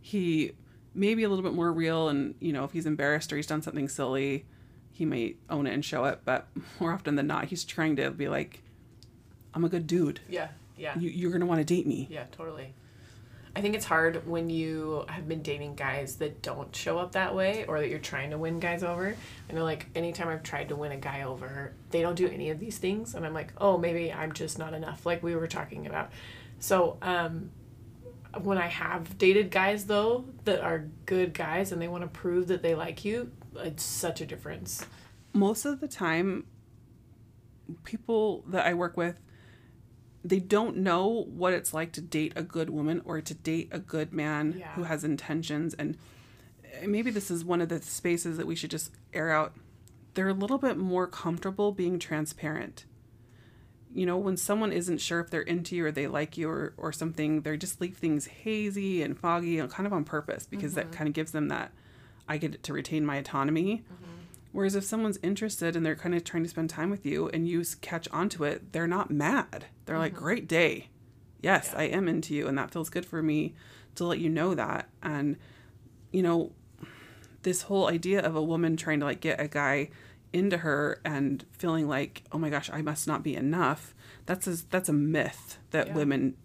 He 0.00 0.52
may 0.94 1.14
be 1.14 1.24
a 1.24 1.28
little 1.28 1.42
bit 1.42 1.52
more 1.52 1.72
real 1.72 2.08
and, 2.08 2.36
you 2.40 2.52
know, 2.52 2.64
if 2.64 2.72
he's 2.72 2.86
embarrassed 2.86 3.32
or 3.32 3.36
he's 3.36 3.48
done 3.48 3.62
something 3.62 3.88
silly, 3.88 4.44
he 4.92 5.04
may 5.04 5.34
own 5.50 5.66
it 5.66 5.74
and 5.74 5.84
show 5.84 6.04
it, 6.04 6.20
but 6.24 6.46
more 6.80 6.92
often 6.92 7.16
than 7.16 7.26
not, 7.26 7.46
he's 7.46 7.64
trying 7.64 7.96
to 7.96 8.10
be 8.10 8.28
like 8.28 8.62
I'm 9.54 9.64
a 9.64 9.68
good 9.68 9.86
dude. 9.86 10.20
Yeah, 10.28 10.48
yeah. 10.76 10.96
You, 10.98 11.10
you're 11.10 11.30
going 11.30 11.40
to 11.40 11.46
want 11.46 11.60
to 11.60 11.64
date 11.64 11.86
me. 11.86 12.06
Yeah, 12.10 12.24
totally. 12.30 12.74
I 13.58 13.60
think 13.60 13.74
it's 13.74 13.86
hard 13.86 14.24
when 14.24 14.50
you 14.50 15.04
have 15.08 15.26
been 15.26 15.42
dating 15.42 15.74
guys 15.74 16.14
that 16.18 16.42
don't 16.42 16.72
show 16.76 16.96
up 16.96 17.10
that 17.12 17.34
way 17.34 17.64
or 17.66 17.80
that 17.80 17.88
you're 17.88 17.98
trying 17.98 18.30
to 18.30 18.38
win 18.38 18.60
guys 18.60 18.84
over. 18.84 19.16
I 19.50 19.52
know, 19.52 19.64
like, 19.64 19.86
anytime 19.96 20.28
I've 20.28 20.44
tried 20.44 20.68
to 20.68 20.76
win 20.76 20.92
a 20.92 20.96
guy 20.96 21.22
over, 21.22 21.72
they 21.90 22.00
don't 22.00 22.14
do 22.14 22.28
any 22.28 22.50
of 22.50 22.60
these 22.60 22.78
things. 22.78 23.16
And 23.16 23.26
I'm 23.26 23.34
like, 23.34 23.52
oh, 23.58 23.76
maybe 23.76 24.12
I'm 24.12 24.30
just 24.30 24.60
not 24.60 24.74
enough, 24.74 25.04
like 25.04 25.24
we 25.24 25.34
were 25.34 25.48
talking 25.48 25.88
about. 25.88 26.12
So, 26.60 26.98
um, 27.02 27.50
when 28.42 28.58
I 28.58 28.68
have 28.68 29.18
dated 29.18 29.50
guys, 29.50 29.86
though, 29.86 30.26
that 30.44 30.60
are 30.60 30.86
good 31.06 31.34
guys 31.34 31.72
and 31.72 31.82
they 31.82 31.88
want 31.88 32.04
to 32.04 32.08
prove 32.08 32.46
that 32.46 32.62
they 32.62 32.76
like 32.76 33.04
you, 33.04 33.32
it's 33.56 33.82
such 33.82 34.20
a 34.20 34.26
difference. 34.26 34.86
most 35.32 35.64
of 35.64 35.80
the 35.80 35.88
time 35.88 36.46
people 37.82 38.44
that 38.46 38.64
i 38.66 38.72
work 38.72 38.96
with 38.96 39.20
they 40.28 40.40
don't 40.40 40.76
know 40.76 41.24
what 41.28 41.52
it's 41.52 41.72
like 41.72 41.92
to 41.92 42.00
date 42.00 42.32
a 42.36 42.42
good 42.42 42.70
woman 42.70 43.02
or 43.04 43.20
to 43.20 43.34
date 43.34 43.68
a 43.70 43.78
good 43.78 44.12
man 44.12 44.56
Yeah. 44.58 44.72
who 44.72 44.84
has 44.84 45.04
intentions. 45.04 45.74
And 45.74 45.96
eh, 46.64 46.86
maybe 46.86 47.10
this 47.10 47.30
is 47.30 47.44
one 47.44 47.60
of 47.60 47.68
the 47.68 47.80
spaces 47.80 48.36
that 48.36 48.46
we 48.46 48.54
should 48.54 48.70
just 48.70 48.90
air 49.12 49.30
out. 49.30 49.54
They're 50.14 50.28
a 50.28 50.34
little 50.34 50.58
bit 50.58 50.76
more 50.76 51.06
comfortable 51.06 51.72
being 51.72 51.98
transparent. 51.98 52.84
You 53.94 54.04
know 54.04 54.18
when 54.18 54.36
someone 54.36 54.72
isn't 54.72 54.98
sure 54.98 55.20
if 55.20 55.30
they're 55.30 55.40
into 55.40 55.74
you 55.74 55.86
or 55.86 55.90
they 55.90 56.06
like 56.06 56.36
you 56.36 56.50
or, 56.50 56.74
or 56.76 56.92
something 56.92 57.40
they 57.40 57.56
just 57.56 57.80
leave 57.80 57.96
things 57.96 58.26
hazy 58.26 59.02
and 59.02 59.18
foggy 59.18 59.58
and 59.58 59.70
kind 59.70 59.86
of 59.86 59.92
on 59.94 60.04
purpose 60.04 60.46
because 60.46 60.74
that 60.74 60.86
mm-hmm. 60.86 60.94
kind 60.94 61.08
of 61.08 61.14
gives 61.14 61.32
them 61.32 61.48
that 61.48 61.72
i 62.28 62.36
get 62.36 62.62
to 62.62 62.74
retain 62.74 63.04
my 63.06 63.16
autonomy 63.16 63.82
mm-hmm. 63.90 64.17
Whereas 64.52 64.74
if 64.74 64.84
someone's 64.84 65.18
interested 65.22 65.76
and 65.76 65.84
they're 65.84 65.94
kind 65.94 66.14
of 66.14 66.24
trying 66.24 66.42
to 66.42 66.48
spend 66.48 66.70
time 66.70 66.90
with 66.90 67.04
you 67.04 67.28
and 67.28 67.46
you 67.48 67.62
catch 67.80 68.08
onto 68.10 68.44
it, 68.44 68.72
they're 68.72 68.86
not 68.86 69.10
mad. 69.10 69.66
They're 69.84 69.98
like, 69.98 70.12
mm-hmm. 70.14 70.22
great 70.24 70.48
day. 70.48 70.88
Yes, 71.42 71.74
I 71.76 71.84
am 71.84 72.08
into 72.08 72.34
you. 72.34 72.48
And 72.48 72.56
that 72.58 72.70
feels 72.70 72.88
good 72.90 73.06
for 73.06 73.22
me 73.22 73.54
to 73.94 74.04
let 74.04 74.18
you 74.18 74.28
know 74.30 74.54
that. 74.54 74.88
And, 75.02 75.36
you 76.10 76.22
know, 76.22 76.52
this 77.42 77.62
whole 77.62 77.88
idea 77.88 78.20
of 78.20 78.34
a 78.34 78.42
woman 78.42 78.76
trying 78.76 79.00
to 79.00 79.06
like 79.06 79.20
get 79.20 79.40
a 79.40 79.48
guy 79.48 79.90
into 80.32 80.58
her 80.58 81.00
and 81.04 81.44
feeling 81.52 81.86
like, 81.88 82.22
oh 82.32 82.38
my 82.38 82.50
gosh, 82.50 82.68
I 82.72 82.82
must 82.82 83.06
not 83.06 83.22
be 83.22 83.36
enough. 83.36 83.94
That's 84.26 84.46
a, 84.46 84.56
that's 84.70 84.88
a 84.88 84.92
myth 84.92 85.58
that 85.70 85.88
Yeah. 85.88 85.94
women 85.94 86.36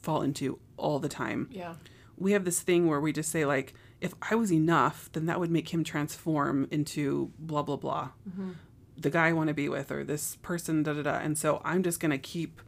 fall 0.00 0.22
into 0.22 0.58
all 0.76 0.98
the 1.00 1.08
time 1.08 1.48
Yeah. 1.50 1.74
we 2.16 2.32
have 2.32 2.44
this 2.44 2.60
thing 2.60 2.86
where 2.86 3.00
we 3.00 3.12
just 3.12 3.30
say 3.30 3.44
like 3.44 3.74
if 4.00 4.14
i 4.30 4.34
was 4.34 4.52
enough 4.52 5.10
then 5.12 5.26
that 5.26 5.40
would 5.40 5.50
make 5.50 5.72
him 5.72 5.82
transform 5.84 6.66
into 6.70 7.30
blah 7.38 7.62
blah 7.62 7.76
blah. 7.76 8.10
Mm-hmm. 8.28 8.52
The 8.96 9.10
guy 9.10 9.28
i 9.28 9.32
want 9.32 9.48
to 9.48 9.54
be 9.54 9.68
with 9.68 9.90
or 9.90 10.04
this 10.04 10.36
person 10.36 10.82
da 10.82 10.92
da 10.92 11.02
da. 11.02 11.18
And 11.18 11.36
so 11.36 11.60
i'm 11.64 11.82
just 11.82 12.00
going 12.00 12.10
to 12.10 12.18
keep 12.18 12.60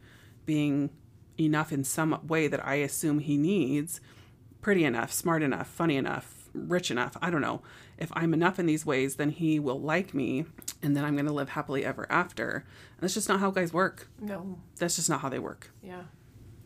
being 0.47 0.91
enough 1.39 1.73
in 1.73 1.85
some 1.85 2.21
way 2.27 2.49
that 2.49 2.65
i 2.67 2.75
assume 2.75 3.19
he 3.21 3.37
needs. 3.37 4.01
Pretty 4.61 4.85
enough 4.85 5.13
smart 5.13 5.43
enough 5.43 5.67
funny 5.69 5.97
enough 5.97 6.49
rich 6.53 6.91
enough 6.91 7.17
i 7.23 7.31
don't 7.31 7.41
know. 7.41 7.63
If 7.99 8.11
i'm 8.15 8.35
enough 8.35 8.59
in 8.59 8.67
these 8.67 8.85
ways 8.87 9.17
then 9.17 9.31
he 9.31 9.59
will 9.59 9.81
like 9.81 10.15
me 10.15 10.47
and 10.83 10.97
then 10.97 11.05
i'm 11.05 11.15
going 11.15 11.27
to 11.27 11.33
live 11.33 11.51
happily 11.51 11.85
ever 11.85 12.07
after. 12.11 12.65
And 12.97 13.01
that's 13.03 13.15
just 13.15 13.29
not 13.29 13.41
how 13.41 13.51
guys 13.51 13.73
work. 13.73 14.09
No. 14.21 14.59
that's 14.79 14.97
just 14.97 15.09
not 15.09 15.21
how 15.21 15.29
they 15.29 15.39
work. 15.39 15.71
Yeah. 15.83 16.03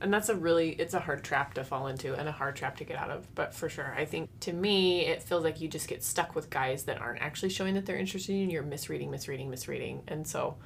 And 0.04 0.12
that's 0.12 0.28
a 0.28 0.36
really 0.36 0.72
it's 0.72 0.92
a 0.92 1.00
hard 1.00 1.24
trap 1.24 1.54
to 1.54 1.64
fall 1.64 1.86
into 1.86 2.14
and 2.14 2.28
a 2.28 2.32
hard 2.32 2.56
trap 2.56 2.76
to 2.76 2.84
get 2.84 2.98
out 2.98 3.10
of. 3.10 3.34
But 3.34 3.54
for 3.54 3.70
sure, 3.70 3.94
I 3.96 4.04
think 4.04 4.28
to 4.40 4.52
me 4.52 5.06
it 5.06 5.22
feels 5.22 5.42
like 5.42 5.62
you 5.62 5.66
just 5.66 5.88
get 5.88 6.04
stuck 6.04 6.34
with 6.34 6.50
guys 6.50 6.84
that 6.84 7.00
aren't 7.00 7.22
actually 7.22 7.48
showing 7.48 7.72
that 7.72 7.86
they're 7.86 7.96
interested 7.96 8.32
in 8.32 8.50
you. 8.50 8.50
You're 8.50 8.62
misreading, 8.62 9.10
misreading, 9.10 9.48
misreading. 9.48 10.02
And 10.06 10.26
so 10.26 10.56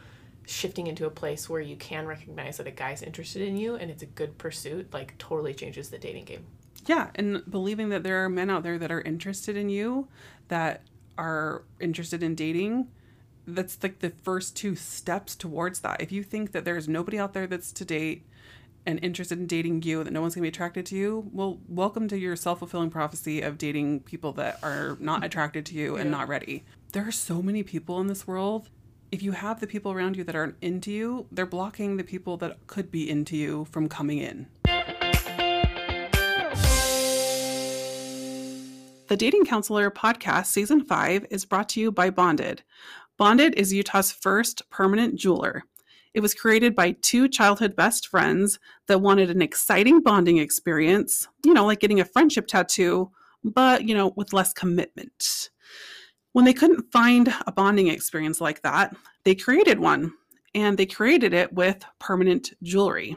shifting 0.45 0.89
into 0.89 1.07
a 1.07 1.11
place 1.11 1.49
where 1.49 1.61
you 1.61 1.77
can 1.77 2.05
recognize 2.09 2.57
that 2.57 2.67
a 2.67 2.73
guy's 2.73 3.01
interested 3.01 3.43
in 3.43 3.57
you 3.57 3.77
and 3.77 3.93
it's 3.93 4.03
a 4.03 4.07
good 4.07 4.37
pursuit, 4.39 4.93
like 4.93 5.17
totally 5.19 5.55
changes 5.55 5.89
the 5.89 5.99
dating 5.99 6.25
game. 6.25 6.45
Yeah, 6.87 7.11
and 7.15 7.49
believing 7.49 7.91
that 7.91 8.03
there 8.03 8.25
are 8.25 8.29
men 8.29 8.51
out 8.51 8.65
there 8.65 8.77
that 8.77 8.91
are 8.91 9.03
interested 9.03 9.57
in 9.57 9.69
you, 9.69 10.09
that 10.49 10.83
are 11.17 11.63
interested 11.79 12.25
in 12.25 12.35
dating, 12.35 12.89
that's 13.47 13.81
like 13.85 14.01
the 14.01 14.11
first 14.11 14.57
two 14.57 14.75
steps 14.75 15.37
towards 15.37 15.79
that. 15.81 16.01
If 16.01 16.11
you 16.11 16.25
think 16.25 16.51
that 16.51 16.65
there's 16.65 16.89
nobody 16.89 17.21
out 17.21 17.35
there 17.35 17.47
that's 17.47 17.71
to 17.73 17.85
date 17.85 18.25
and 18.89 18.99
interested 19.05 19.39
in 19.39 19.47
dating 19.47 19.83
you, 19.83 20.03
that 20.03 20.15
no 20.15 20.23
one's 20.23 20.35
gonna 20.35 20.45
be 20.45 20.49
attracted 20.49 20.87
to 20.87 20.97
you, 20.97 21.29
well, 21.31 21.61
welcome 21.69 22.09
to 22.09 22.17
your 22.17 22.35
self 22.35 22.61
fulfilling 22.61 22.89
prophecy 22.89 23.43
of 23.43 23.59
dating 23.59 24.01
people 24.01 24.33
that 24.33 24.59
are 24.63 24.97
not 24.99 25.23
attracted 25.23 25.67
to 25.67 25.75
you 25.75 25.97
and 25.97 26.11
not 26.11 26.27
ready. 26.27 26.65
There 26.95 27.07
are 27.07 27.13
so 27.13 27.43
many 27.43 27.63
people 27.63 28.01
in 28.01 28.07
this 28.07 28.27
world. 28.27 28.71
If 29.13 29.23
you 29.23 29.33
have 29.33 29.61
the 29.61 29.67
people 29.67 29.93
around 29.93 30.17
you 30.17 30.25
that 30.25 30.35
aren't 30.35 30.57
into 30.63 30.91
you, 30.91 31.27
they're 31.31 31.45
blocking 31.45 31.99
the 31.99 32.05
people 32.05 32.39
that 32.39 32.67
could 32.67 32.91
be 32.91 33.09
into 33.11 33.37
you 33.37 33.67
from 33.67 33.91
coming 33.91 34.19
in. 34.21 34.47
The 39.09 39.17
Dating 39.19 39.45
Counselor 39.45 39.91
podcast, 39.91 40.47
season 40.47 40.83
five, 40.83 41.27
is 41.29 41.45
brought 41.45 41.69
to 41.71 41.81
you 41.81 41.93
by 41.93 42.09
Bonded. 42.09 42.63
Bonded 43.19 43.55
is 43.55 43.71
Utah's 43.71 44.13
first 44.13 44.63
permanent 44.71 45.17
jeweler. 45.17 45.65
It 46.19 46.21
was 46.21 46.35
created 46.35 46.75
by 46.75 46.97
two 47.01 47.29
childhood 47.29 47.77
best 47.77 48.09
friends 48.09 48.59
that 48.89 49.01
wanted 49.01 49.31
an 49.31 49.41
exciting 49.41 50.01
bonding 50.01 50.39
experience, 50.39 51.29
you 51.47 51.55
know, 51.55 51.65
like 51.65 51.79
getting 51.79 52.01
a 52.01 52.05
friendship 52.05 52.49
tattoo, 52.49 53.13
but, 53.45 53.87
you 53.87 53.95
know, 53.95 54.13
with 54.17 54.33
less 54.33 54.53
commitment. 54.53 55.51
When 56.33 56.45
they 56.45 56.53
couldn't 56.53 56.91
find 56.91 57.33
a 57.47 57.53
bonding 57.53 57.87
experience 57.87 58.41
like 58.41 58.63
that, 58.63 58.97
they 59.23 59.37
created 59.37 59.79
one, 59.79 60.13
and 60.57 60.77
they 60.77 60.87
created 60.87 61.35
it 61.35 61.53
with 61.53 61.85
permanent 62.01 62.53
jewelry. 62.65 63.17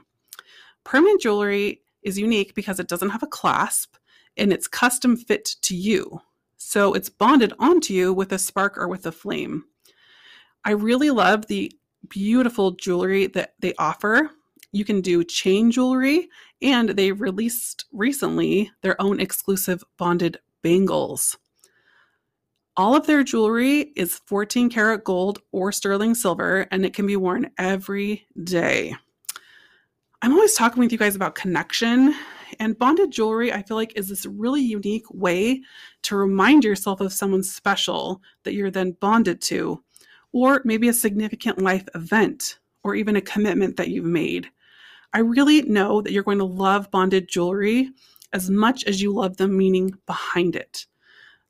Permanent 0.83 1.21
jewelry 1.21 1.81
is 2.03 2.19
unique 2.19 2.53
because 2.53 2.79
it 2.79 2.87
doesn't 2.87 3.09
have 3.09 3.23
a 3.23 3.27
clasp 3.27 3.95
and 4.37 4.53
it's 4.53 4.67
custom 4.67 5.17
fit 5.17 5.55
to 5.63 5.75
you. 5.75 6.21
So 6.57 6.93
it's 6.93 7.09
bonded 7.09 7.53
onto 7.57 7.95
you 7.95 8.13
with 8.13 8.31
a 8.31 8.37
spark 8.37 8.77
or 8.77 8.87
with 8.87 9.07
a 9.07 9.11
flame. 9.11 9.63
I 10.63 10.73
really 10.73 11.09
love 11.09 11.47
the 11.47 11.73
beautiful 12.09 12.71
jewelry 12.71 13.27
that 13.27 13.53
they 13.59 13.73
offer. 13.77 14.31
You 14.71 14.85
can 14.85 15.01
do 15.01 15.23
chain 15.23 15.71
jewelry, 15.71 16.29
and 16.61 16.89
they 16.89 17.11
released 17.11 17.85
recently 17.91 18.71
their 18.81 18.99
own 19.01 19.19
exclusive 19.19 19.83
bonded 19.97 20.37
bangles. 20.61 21.37
All 22.77 22.95
of 22.95 23.05
their 23.05 23.23
jewelry 23.23 23.91
is 23.95 24.21
14 24.25 24.69
karat 24.69 25.03
gold 25.03 25.39
or 25.51 25.71
sterling 25.71 26.15
silver, 26.15 26.67
and 26.71 26.85
it 26.85 26.93
can 26.93 27.05
be 27.05 27.17
worn 27.17 27.51
every 27.57 28.25
day. 28.43 28.95
I'm 30.21 30.33
always 30.33 30.53
talking 30.53 30.79
with 30.81 30.91
you 30.91 30.97
guys 30.97 31.15
about 31.15 31.35
connection, 31.35 32.15
and 32.59 32.77
bonded 32.77 33.11
jewelry, 33.11 33.51
I 33.51 33.63
feel 33.63 33.75
like, 33.77 33.93
is 33.97 34.07
this 34.07 34.25
really 34.25 34.61
unique 34.61 35.05
way 35.11 35.61
to 36.03 36.15
remind 36.15 36.63
yourself 36.63 37.01
of 37.01 37.11
someone 37.11 37.43
special 37.43 38.21
that 38.43 38.53
you're 38.53 38.71
then 38.71 38.95
bonded 38.99 39.41
to 39.43 39.83
or 40.33 40.61
maybe 40.63 40.87
a 40.87 40.93
significant 40.93 41.61
life 41.61 41.87
event, 41.95 42.59
or 42.83 42.95
even 42.95 43.15
a 43.15 43.21
commitment 43.21 43.77
that 43.77 43.89
you've 43.89 44.05
made. 44.05 44.49
I 45.13 45.19
really 45.19 45.61
know 45.63 46.01
that 46.01 46.11
you're 46.13 46.23
going 46.23 46.37
to 46.37 46.45
love 46.45 46.89
bonded 46.89 47.27
jewelry 47.27 47.91
as 48.33 48.49
much 48.49 48.85
as 48.85 49.01
you 49.01 49.13
love 49.13 49.37
the 49.37 49.47
meaning 49.47 49.93
behind 50.05 50.55
it. 50.55 50.85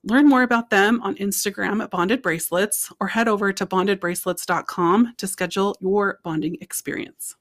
Learn 0.03 0.27
more 0.27 0.41
about 0.41 0.71
them 0.71 0.99
on 1.03 1.15
Instagram 1.17 1.83
at 1.83 1.91
Bonded 1.91 2.23
Bracelets 2.23 2.91
or 2.99 3.07
head 3.07 3.27
over 3.27 3.53
to 3.53 3.67
bondedbracelets.com 3.67 5.13
to 5.15 5.27
schedule 5.27 5.75
your 5.79 6.19
bonding 6.23 6.57
experience. 6.59 7.35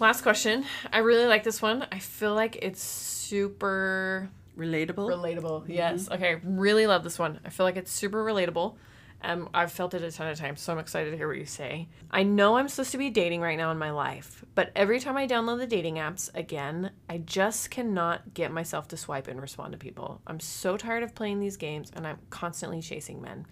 Last 0.00 0.22
question. 0.22 0.64
I 0.92 0.98
really 0.98 1.26
like 1.26 1.44
this 1.44 1.62
one. 1.62 1.86
I 1.92 2.00
feel 2.00 2.34
like 2.34 2.56
it's 2.56 2.82
super 2.82 4.30
Relatable? 4.60 5.08
Relatable, 5.08 5.64
yes. 5.68 6.10
Okay, 6.10 6.40
really 6.44 6.86
love 6.86 7.02
this 7.02 7.18
one. 7.18 7.40
I 7.44 7.48
feel 7.48 7.64
like 7.64 7.76
it's 7.76 7.90
super 7.90 8.24
relatable. 8.24 8.76
Um, 9.22 9.50
I've 9.52 9.72
felt 9.72 9.92
it 9.94 10.02
a 10.02 10.10
ton 10.10 10.28
of 10.28 10.38
times, 10.38 10.60
so 10.62 10.72
I'm 10.72 10.78
excited 10.78 11.10
to 11.10 11.16
hear 11.16 11.28
what 11.28 11.36
you 11.36 11.44
say. 11.44 11.88
I 12.10 12.22
know 12.22 12.56
I'm 12.56 12.68
supposed 12.68 12.92
to 12.92 12.98
be 12.98 13.10
dating 13.10 13.42
right 13.42 13.58
now 13.58 13.70
in 13.70 13.78
my 13.78 13.90
life, 13.90 14.44
but 14.54 14.72
every 14.74 14.98
time 14.98 15.16
I 15.16 15.26
download 15.26 15.58
the 15.58 15.66
dating 15.66 15.96
apps 15.96 16.34
again, 16.34 16.92
I 17.08 17.18
just 17.18 17.70
cannot 17.70 18.32
get 18.32 18.50
myself 18.50 18.88
to 18.88 18.96
swipe 18.96 19.28
and 19.28 19.40
respond 19.40 19.72
to 19.72 19.78
people. 19.78 20.22
I'm 20.26 20.40
so 20.40 20.76
tired 20.76 21.02
of 21.02 21.14
playing 21.14 21.40
these 21.40 21.58
games 21.58 21.90
and 21.94 22.06
I'm 22.06 22.18
constantly 22.30 22.80
chasing 22.80 23.20
men. 23.20 23.46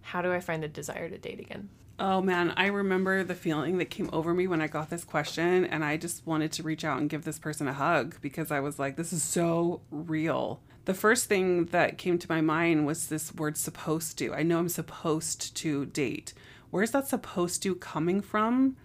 How 0.00 0.22
do 0.22 0.32
I 0.32 0.40
find 0.40 0.62
the 0.62 0.68
desire 0.68 1.08
to 1.08 1.18
date 1.18 1.40
again? 1.40 1.70
Oh 2.00 2.22
man, 2.22 2.54
I 2.56 2.68
remember 2.68 3.22
the 3.22 3.34
feeling 3.34 3.76
that 3.76 3.90
came 3.90 4.08
over 4.10 4.32
me 4.32 4.46
when 4.46 4.62
I 4.62 4.68
got 4.68 4.88
this 4.88 5.04
question, 5.04 5.66
and 5.66 5.84
I 5.84 5.98
just 5.98 6.26
wanted 6.26 6.50
to 6.52 6.62
reach 6.62 6.82
out 6.82 6.98
and 6.98 7.10
give 7.10 7.24
this 7.24 7.38
person 7.38 7.68
a 7.68 7.74
hug 7.74 8.16
because 8.22 8.50
I 8.50 8.60
was 8.60 8.78
like, 8.78 8.96
this 8.96 9.12
is 9.12 9.22
so 9.22 9.82
real. 9.90 10.60
The 10.86 10.94
first 10.94 11.26
thing 11.26 11.66
that 11.66 11.98
came 11.98 12.18
to 12.18 12.26
my 12.30 12.40
mind 12.40 12.86
was 12.86 13.08
this 13.08 13.34
word 13.34 13.58
supposed 13.58 14.16
to. 14.16 14.32
I 14.32 14.42
know 14.42 14.58
I'm 14.58 14.70
supposed 14.70 15.54
to 15.56 15.84
date. 15.84 16.32
Where's 16.70 16.92
that 16.92 17.06
supposed 17.06 17.62
to 17.64 17.74
coming 17.74 18.22
from? 18.22 18.76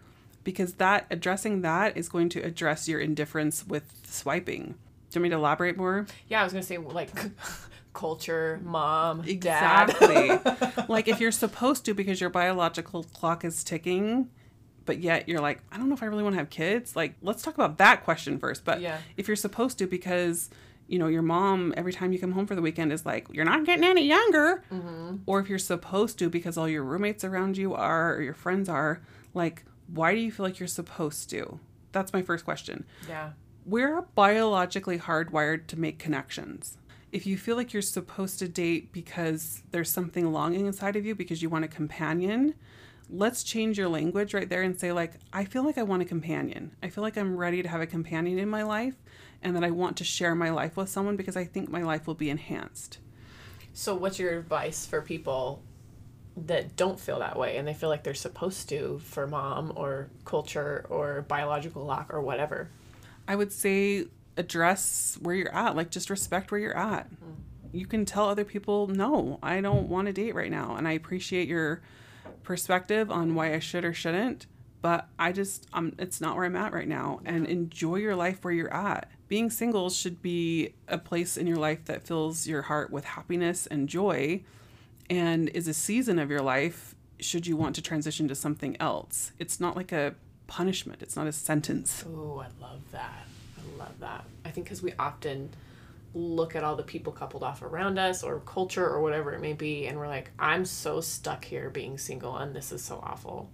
Because 0.44 0.74
that 0.74 1.06
addressing 1.10 1.62
that 1.62 1.96
is 1.96 2.10
going 2.10 2.28
to 2.30 2.42
address 2.42 2.90
your 2.90 3.00
indifference 3.00 3.66
with 3.66 3.94
swiping. 4.06 4.76
Do 5.10 5.20
you 5.20 5.22
want 5.22 5.24
me 5.24 5.30
to 5.30 5.36
elaborate 5.38 5.78
more? 5.78 6.06
Yeah, 6.28 6.42
I 6.42 6.44
was 6.44 6.52
gonna 6.52 6.64
say 6.64 6.80
like 6.80 7.12
culture, 7.96 8.60
mom, 8.64 9.22
dad. 9.22 9.90
Exactly. 9.90 10.84
like 10.88 11.08
if 11.08 11.20
you're 11.20 11.32
supposed 11.32 11.86
to 11.86 11.94
because 11.94 12.22
your 12.22 12.30
biological 12.30 13.04
clock 13.04 13.44
is 13.44 13.64
ticking, 13.64 14.30
but 14.86 15.00
yet 15.00 15.28
you're 15.28 15.42
like, 15.42 15.62
I 15.72 15.78
don't 15.78 15.90
know 15.90 15.96
if 15.96 16.04
I 16.04 16.06
really 16.06 16.22
want 16.24 16.34
to 16.34 16.38
have 16.40 16.50
kids. 16.50 16.96
Like, 16.96 17.16
let's 17.22 17.42
talk 17.42 17.56
about 17.56 17.78
that 17.80 18.04
question 18.04 18.38
first. 18.38 18.64
But 18.64 18.82
Yeah. 18.82 19.00
if 19.18 19.28
you're 19.28 19.36
supposed 19.36 19.80
to 19.80 19.88
because 19.88 20.50
you 20.88 21.00
know 21.00 21.08
your 21.08 21.24
mom 21.24 21.74
every 21.76 21.92
time 21.92 22.12
you 22.12 22.20
come 22.20 22.34
home 22.34 22.46
for 22.46 22.54
the 22.54 22.62
weekend 22.62 22.94
is 22.94 23.06
like 23.08 23.28
you're 23.32 23.46
not 23.46 23.66
getting 23.66 23.84
any 23.84 24.06
younger 24.06 24.64
mm-hmm. 24.72 25.16
or 25.26 25.40
if 25.40 25.50
you're 25.50 25.58
supposed 25.58 26.20
to 26.20 26.30
because 26.30 26.58
all 26.58 26.70
your 26.70 26.84
roommates 26.84 27.24
around 27.24 27.58
you 27.58 27.74
are 27.74 28.14
or 28.14 28.22
your 28.22 28.36
friends 28.36 28.70
are 28.70 29.02
like 29.34 29.64
why 29.88 30.14
do 30.14 30.22
you 30.22 30.32
feel 30.32 30.46
like 30.46 30.60
you're 30.60 30.68
supposed 30.68 31.28
to 31.32 31.60
that's 31.92 32.14
my 32.14 32.22
first 32.22 32.46
question 32.46 32.86
yeah. 33.10 33.32
we're 33.66 34.04
biologically 34.14 35.00
hardwired 35.00 35.66
to 35.68 35.80
make 35.80 35.98
connections. 35.98 36.78
If 37.16 37.26
you 37.26 37.38
feel 37.38 37.56
like 37.56 37.72
you're 37.72 37.82
supposed 37.82 38.40
to 38.40 38.50
date 38.50 38.92
because 38.92 39.64
there's 39.72 39.90
something 39.90 40.34
longing 40.34 40.66
inside 40.66 40.98
of 40.98 41.06
you 41.06 41.16
because 41.16 41.42
you 41.42 41.48
want 41.48 41.64
a 41.64 41.70
companion, 41.70 42.56
let's 43.10 43.42
change 43.42 43.78
your 43.78 43.88
language 43.88 44.34
right 44.34 44.50
there 44.50 44.64
and 44.64 44.78
say 44.78 44.92
like 44.92 45.14
I 45.32 45.46
feel 45.46 45.64
like 45.64 45.78
I 45.78 45.84
want 45.84 46.02
a 46.02 46.06
companion. 46.06 46.76
I 46.84 46.90
feel 46.90 47.06
like 47.06 47.16
I'm 47.18 47.38
ready 47.38 47.64
to 47.64 47.70
have 47.70 47.80
a 47.80 47.88
companion 47.88 48.38
in 48.38 48.50
my 48.50 48.64
life 48.64 48.96
and 49.42 49.56
that 49.56 49.64
I 49.64 49.72
want 49.72 49.96
to 49.96 50.04
share 50.04 50.36
my 50.36 50.50
life 50.50 50.76
with 50.76 50.90
someone 50.90 51.16
because 51.16 51.38
I 51.38 51.46
think 51.46 51.70
my 51.70 51.84
life 51.84 52.06
will 52.06 52.16
be 52.16 52.30
enhanced. 52.30 52.98
So, 53.72 53.96
what's 53.96 54.20
your 54.20 54.38
advice 54.38 54.86
for 54.86 55.02
people 55.02 55.64
that 56.36 56.76
don't 56.76 57.00
feel 57.00 57.20
that 57.20 57.40
way 57.40 57.56
and 57.56 57.66
they 57.66 57.74
feel 57.74 57.88
like 57.88 58.04
they're 58.04 58.14
supposed 58.14 58.68
to 58.68 59.00
for 59.00 59.26
mom 59.26 59.72
or 59.78 60.10
culture 60.26 60.86
or 60.90 61.22
biological 61.30 61.86
lock 61.86 62.14
or 62.14 62.20
whatever? 62.20 62.72
I 63.26 63.38
would 63.38 63.54
say 63.54 64.08
address 64.38 65.18
where 65.22 65.36
you're 65.36 65.54
at, 65.54 65.76
like 65.76 65.92
just 65.92 66.10
respect 66.10 66.52
where 66.52 66.60
you're 66.60 66.78
at. 66.78 67.10
You 67.72 67.86
can 67.86 68.06
tell 68.06 68.30
other 68.30 68.46
people, 68.46 68.88
no, 68.88 69.40
I 69.44 69.60
don't 69.62 69.90
want 69.90 70.08
to 70.08 70.14
date 70.14 70.36
right 70.36 70.52
now. 70.52 70.76
And 70.76 70.88
I 70.88 70.94
appreciate 70.94 71.48
your 71.48 71.82
perspective 72.44 73.12
on 73.12 73.36
why 73.36 73.54
I 73.54 73.60
should 73.60 73.84
or 73.84 73.94
shouldn't, 73.94 74.46
but 74.82 75.08
I 75.20 75.32
just, 75.32 75.68
um, 75.74 75.94
it's 76.00 76.22
not 76.22 76.36
where 76.36 76.46
I'm 76.46 76.56
at 76.56 76.74
right 76.74 76.88
now. 76.88 77.20
And 77.26 77.46
enjoy 77.48 77.98
your 77.98 78.16
life 78.16 78.44
where 78.44 78.54
you're 78.54 78.74
at. 78.74 79.10
Being 79.28 79.50
single 79.50 79.90
should 79.90 80.22
be 80.22 80.74
a 80.88 80.98
place 80.98 81.36
in 81.36 81.48
your 81.48 81.58
life 81.58 81.86
that 81.86 82.04
fills 82.04 82.48
your 82.48 82.64
heart 82.64 82.92
with 82.92 83.04
happiness 83.04 83.66
and 83.68 83.90
joy 83.90 84.44
and 85.10 85.50
is 85.50 85.68
a 85.68 85.74
season 85.74 86.20
of 86.20 86.30
your 86.30 86.42
life 86.42 86.96
should 87.20 87.48
you 87.48 87.58
want 87.58 87.76
to 87.76 87.82
transition 87.82 88.28
to 88.28 88.36
something 88.36 88.78
else. 88.80 89.32
It's 89.40 89.60
not 89.60 89.76
like 89.76 89.92
a 89.92 90.16
punishment, 90.48 91.02
it's 91.02 91.16
not 91.16 91.28
a 91.28 91.32
sentence. 91.32 92.06
Oh, 92.08 92.40
I 92.40 92.48
love 92.62 92.82
that. 92.92 93.26
Love 93.86 94.00
that. 94.00 94.26
I 94.44 94.50
think 94.50 94.66
because 94.66 94.82
we 94.82 94.94
often 94.98 95.52
look 96.16 96.56
at 96.56 96.64
all 96.64 96.76
the 96.76 96.84
people 96.84 97.14
coupled 97.14 97.44
off 97.44 97.62
around 97.62 98.00
us 98.00 98.24
or 98.24 98.40
culture 98.40 98.88
or 98.88 99.02
whatever 99.02 99.34
it 99.34 99.42
may 99.42 99.54
be, 99.54 99.86
and 99.86 99.98
we're 100.00 100.08
like, 100.08 100.32
I'm 100.40 100.66
so 100.66 101.02
stuck 101.02 101.46
here 101.46 101.70
being 101.70 101.98
single 101.98 102.36
and 102.38 102.56
this 102.56 102.72
is 102.72 102.84
so 102.84 103.00
awful. 103.04 103.50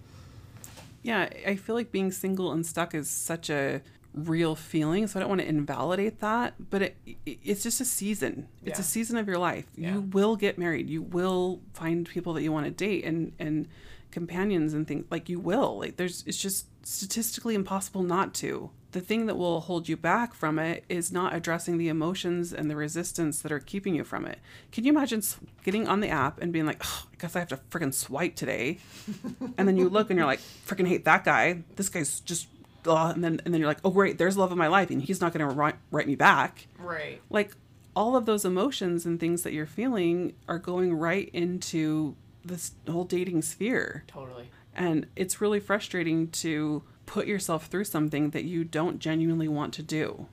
Yeah, 1.03 1.29
I 1.45 1.55
feel 1.55 1.75
like 1.75 1.91
being 1.91 2.11
single 2.11 2.51
and 2.51 2.65
stuck 2.65 2.95
is 2.95 3.09
such 3.09 3.49
a 3.49 3.81
real 4.13 4.55
feeling, 4.55 5.07
so 5.07 5.19
I 5.19 5.21
don't 5.21 5.29
want 5.29 5.41
to 5.41 5.47
invalidate 5.47 6.19
that, 6.19 6.53
but 6.69 6.81
it, 6.81 6.97
it 7.05 7.39
it's 7.43 7.63
just 7.63 7.81
a 7.81 7.85
season. 7.85 8.47
It's 8.63 8.79
a 8.79 8.83
season 8.83 9.17
of 9.17 9.27
your 9.27 9.37
life. 9.37 9.65
Yeah. 9.75 9.93
You 9.93 10.01
will 10.01 10.35
get 10.35 10.57
married. 10.57 10.89
You 10.89 11.01
will 11.01 11.61
find 11.73 12.07
people 12.07 12.33
that 12.33 12.43
you 12.43 12.51
want 12.51 12.65
to 12.65 12.71
date 12.71 13.03
and 13.03 13.33
and 13.39 13.67
companions 14.11 14.73
and 14.73 14.87
things 14.87 15.05
like 15.09 15.29
you 15.29 15.39
will. 15.39 15.79
Like 15.79 15.97
there's 15.97 16.23
it's 16.27 16.37
just 16.37 16.67
statistically 16.83 17.55
impossible 17.55 18.03
not 18.03 18.33
to. 18.35 18.71
The 18.91 18.99
thing 18.99 19.27
that 19.27 19.37
will 19.37 19.61
hold 19.61 19.87
you 19.87 19.95
back 19.95 20.33
from 20.33 20.59
it 20.59 20.83
is 20.89 21.13
not 21.13 21.33
addressing 21.33 21.77
the 21.77 21.87
emotions 21.87 22.51
and 22.51 22.69
the 22.69 22.75
resistance 22.75 23.41
that 23.41 23.51
are 23.51 23.59
keeping 23.59 23.95
you 23.95 24.03
from 24.03 24.25
it. 24.25 24.39
Can 24.73 24.83
you 24.83 24.91
imagine 24.91 25.21
getting 25.63 25.87
on 25.87 26.01
the 26.01 26.09
app 26.09 26.41
and 26.41 26.51
being 26.51 26.65
like, 26.65 26.81
oh, 26.83 27.05
I 27.13 27.15
guess 27.17 27.35
I 27.35 27.39
have 27.39 27.47
to 27.49 27.57
freaking 27.69 27.93
swipe 27.93 28.35
today? 28.35 28.79
and 29.57 29.65
then 29.65 29.77
you 29.77 29.87
look 29.87 30.09
and 30.09 30.17
you're 30.17 30.27
like, 30.27 30.41
freaking 30.67 30.87
hate 30.87 31.05
that 31.05 31.23
guy. 31.23 31.63
This 31.77 31.87
guy's 31.87 32.19
just, 32.19 32.47
uh, 32.85 33.13
and 33.15 33.23
then 33.23 33.41
and 33.45 33.53
then 33.53 33.61
you're 33.61 33.69
like, 33.69 33.79
oh 33.85 33.91
great, 33.91 34.17
there's 34.17 34.35
love 34.35 34.51
of 34.51 34.57
my 34.57 34.67
life, 34.67 34.89
and 34.89 35.01
he's 35.01 35.21
not 35.21 35.31
going 35.33 35.47
to 35.47 35.55
write, 35.55 35.75
write 35.91 36.07
me 36.07 36.15
back. 36.15 36.67
Right. 36.77 37.21
Like 37.29 37.55
all 37.95 38.15
of 38.15 38.25
those 38.25 38.45
emotions 38.45 39.05
and 39.05 39.19
things 39.19 39.43
that 39.43 39.53
you're 39.53 39.65
feeling 39.65 40.33
are 40.47 40.59
going 40.59 40.93
right 40.93 41.29
into 41.33 42.15
this 42.43 42.71
whole 42.89 43.03
dating 43.03 43.41
sphere, 43.41 44.03
Totally. 44.07 44.49
and 44.75 45.07
it's 45.15 45.41
really 45.41 45.59
frustrating 45.59 46.29
to 46.29 46.83
put 47.05 47.27
yourself 47.27 47.67
through 47.67 47.83
something 47.83 48.29
that 48.31 48.45
you 48.45 48.63
don't 48.63 48.99
genuinely 48.99 49.47
want 49.47 49.73
to 49.75 49.83
do. 49.83 50.27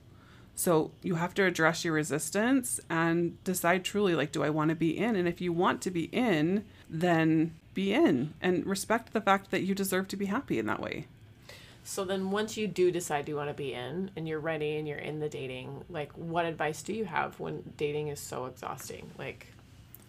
So 0.55 0.91
you 1.03 1.15
have 1.15 1.33
to 1.35 1.45
address 1.45 1.85
your 1.85 1.93
resistance 1.93 2.79
and 2.89 3.41
decide 3.43 3.85
truly 3.85 4.13
like 4.13 4.31
do 4.33 4.43
I 4.43 4.49
want 4.49 4.69
to 4.69 4.75
be 4.75 4.97
in 4.97 5.15
and 5.15 5.25
if 5.25 5.39
you 5.39 5.53
want 5.53 5.81
to 5.83 5.91
be 5.91 6.05
in 6.05 6.65
then 6.89 7.53
be 7.73 7.93
in 7.93 8.33
and 8.41 8.65
respect 8.65 9.13
the 9.13 9.21
fact 9.21 9.51
that 9.51 9.63
you 9.63 9.73
deserve 9.73 10.09
to 10.09 10.17
be 10.17 10.25
happy 10.25 10.59
in 10.59 10.65
that 10.65 10.81
way. 10.81 11.05
So 11.85 12.03
then 12.03 12.29
once 12.29 12.57
you 12.57 12.67
do 12.67 12.91
decide 12.91 13.27
you 13.29 13.37
want 13.37 13.49
to 13.49 13.53
be 13.53 13.73
in 13.73 14.11
and 14.15 14.27
you're 14.27 14.39
ready 14.39 14.75
and 14.75 14.87
you're 14.87 14.97
in 14.97 15.19
the 15.19 15.29
dating, 15.29 15.85
like 15.89 16.11
what 16.13 16.45
advice 16.45 16.83
do 16.83 16.93
you 16.93 17.05
have 17.05 17.39
when 17.39 17.73
dating 17.77 18.09
is 18.09 18.19
so 18.19 18.45
exhausting? 18.45 19.09
Like 19.17 19.47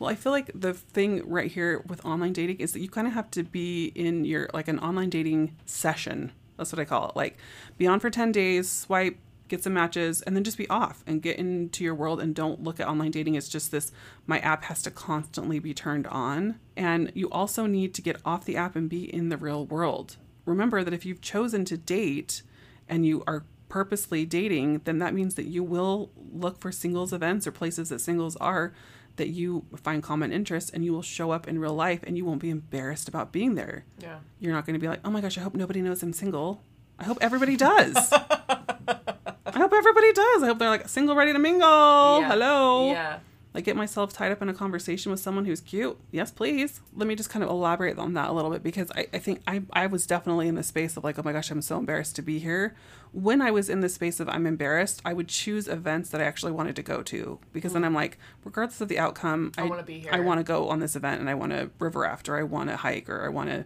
Well, 0.00 0.08
I 0.08 0.14
feel 0.14 0.32
like 0.32 0.50
the 0.54 0.72
thing 0.72 1.28
right 1.28 1.50
here 1.50 1.84
with 1.86 2.04
online 2.06 2.32
dating 2.32 2.56
is 2.56 2.72
that 2.72 2.80
you 2.80 2.88
kind 2.88 3.06
of 3.06 3.12
have 3.12 3.30
to 3.32 3.44
be 3.44 3.92
in 3.94 4.24
your 4.24 4.48
like 4.54 4.66
an 4.66 4.78
online 4.78 5.10
dating 5.10 5.54
session. 5.66 6.32
That's 6.56 6.72
what 6.72 6.80
I 6.80 6.86
call 6.86 7.10
it. 7.10 7.16
Like 7.16 7.36
be 7.76 7.86
on 7.86 8.00
for 8.00 8.08
10 8.08 8.32
days, 8.32 8.70
swipe, 8.70 9.18
get 9.48 9.62
some 9.62 9.74
matches, 9.74 10.22
and 10.22 10.34
then 10.34 10.42
just 10.42 10.56
be 10.56 10.68
off 10.70 11.04
and 11.06 11.20
get 11.20 11.36
into 11.36 11.84
your 11.84 11.94
world 11.94 12.18
and 12.18 12.34
don't 12.34 12.62
look 12.62 12.80
at 12.80 12.88
online 12.88 13.10
dating 13.10 13.36
as 13.36 13.46
just 13.46 13.72
this 13.72 13.92
my 14.26 14.38
app 14.38 14.64
has 14.64 14.80
to 14.82 14.90
constantly 14.90 15.58
be 15.58 15.74
turned 15.74 16.06
on. 16.06 16.58
And 16.78 17.12
you 17.14 17.28
also 17.28 17.66
need 17.66 17.92
to 17.92 18.00
get 18.00 18.22
off 18.24 18.46
the 18.46 18.56
app 18.56 18.76
and 18.76 18.88
be 18.88 19.04
in 19.14 19.28
the 19.28 19.36
real 19.36 19.66
world. 19.66 20.16
Remember 20.46 20.82
that 20.82 20.94
if 20.94 21.04
you've 21.04 21.20
chosen 21.20 21.66
to 21.66 21.76
date 21.76 22.40
and 22.88 23.04
you 23.04 23.22
are 23.26 23.44
purposely 23.68 24.24
dating, 24.24 24.80
then 24.84 24.98
that 24.98 25.12
means 25.12 25.34
that 25.34 25.46
you 25.46 25.62
will 25.62 26.10
look 26.32 26.58
for 26.58 26.72
singles 26.72 27.12
events 27.12 27.46
or 27.46 27.52
places 27.52 27.90
that 27.90 28.00
singles 28.00 28.36
are 28.36 28.72
that 29.20 29.28
you 29.28 29.64
find 29.76 30.02
common 30.02 30.32
interest 30.32 30.70
and 30.74 30.84
you 30.84 30.92
will 30.92 31.02
show 31.02 31.30
up 31.30 31.46
in 31.46 31.58
real 31.60 31.74
life 31.74 32.00
and 32.02 32.16
you 32.16 32.24
won't 32.24 32.40
be 32.40 32.50
embarrassed 32.50 33.08
about 33.08 33.30
being 33.32 33.54
there. 33.54 33.84
yeah. 34.00 34.18
You're 34.40 34.52
not 34.52 34.64
going 34.66 34.74
to 34.74 34.80
be 34.80 34.88
like, 34.88 35.00
oh 35.04 35.10
my 35.10 35.20
gosh, 35.20 35.36
I 35.38 35.42
hope 35.42 35.54
nobody 35.54 35.80
knows 35.82 36.02
I'm 36.02 36.12
single. 36.12 36.62
I 36.98 37.04
hope 37.04 37.18
everybody 37.20 37.56
does. 37.56 37.96
I 38.12 39.58
hope 39.62 39.72
everybody 39.72 40.12
does. 40.12 40.42
I 40.42 40.46
hope 40.46 40.58
they're 40.58 40.68
like 40.70 40.88
single, 40.88 41.14
ready 41.14 41.32
to 41.32 41.38
mingle. 41.38 42.20
Yeah. 42.20 42.28
Hello. 42.28 42.90
Yeah. 42.90 43.18
Like 43.52 43.64
get 43.64 43.74
myself 43.74 44.12
tied 44.12 44.30
up 44.30 44.42
in 44.42 44.48
a 44.48 44.54
conversation 44.54 45.10
with 45.10 45.20
someone 45.20 45.44
who's 45.44 45.60
cute. 45.60 45.98
Yes, 46.12 46.30
please. 46.30 46.80
Let 46.94 47.08
me 47.08 47.16
just 47.16 47.30
kind 47.30 47.42
of 47.42 47.50
elaborate 47.50 47.98
on 47.98 48.14
that 48.14 48.28
a 48.28 48.32
little 48.32 48.50
bit 48.50 48.62
because 48.62 48.92
I, 48.94 49.08
I 49.12 49.18
think 49.18 49.42
I, 49.46 49.62
I 49.72 49.86
was 49.86 50.06
definitely 50.06 50.46
in 50.46 50.54
the 50.54 50.62
space 50.62 50.96
of 50.96 51.02
like, 51.02 51.18
oh 51.18 51.22
my 51.24 51.32
gosh, 51.32 51.50
I'm 51.50 51.62
so 51.62 51.78
embarrassed 51.78 52.14
to 52.16 52.22
be 52.22 52.38
here. 52.38 52.76
When 53.12 53.42
I 53.42 53.50
was 53.50 53.68
in 53.68 53.80
the 53.80 53.88
space 53.88 54.20
of 54.20 54.28
I'm 54.28 54.46
embarrassed, 54.46 55.02
I 55.04 55.14
would 55.14 55.26
choose 55.26 55.66
events 55.66 56.10
that 56.10 56.20
I 56.20 56.24
actually 56.24 56.52
wanted 56.52 56.76
to 56.76 56.82
go 56.82 57.02
to 57.02 57.40
because 57.52 57.72
then 57.72 57.82
mm. 57.82 57.86
I'm 57.86 57.94
like, 57.94 58.18
regardless 58.44 58.80
of 58.80 58.86
the 58.86 59.00
outcome, 59.00 59.50
I 59.58 59.64
wanna 59.64 59.82
be 59.82 59.98
here. 59.98 60.12
I 60.12 60.20
want 60.20 60.38
to 60.38 60.44
go 60.44 60.68
on 60.68 60.78
this 60.78 60.94
event 60.94 61.20
and 61.20 61.28
I 61.28 61.34
want 61.34 61.50
to 61.50 61.70
river 61.80 62.00
raft 62.00 62.28
or 62.28 62.36
I 62.36 62.44
want 62.44 62.70
to 62.70 62.76
hike 62.76 63.08
or 63.08 63.24
I 63.24 63.28
want 63.30 63.50
to 63.50 63.64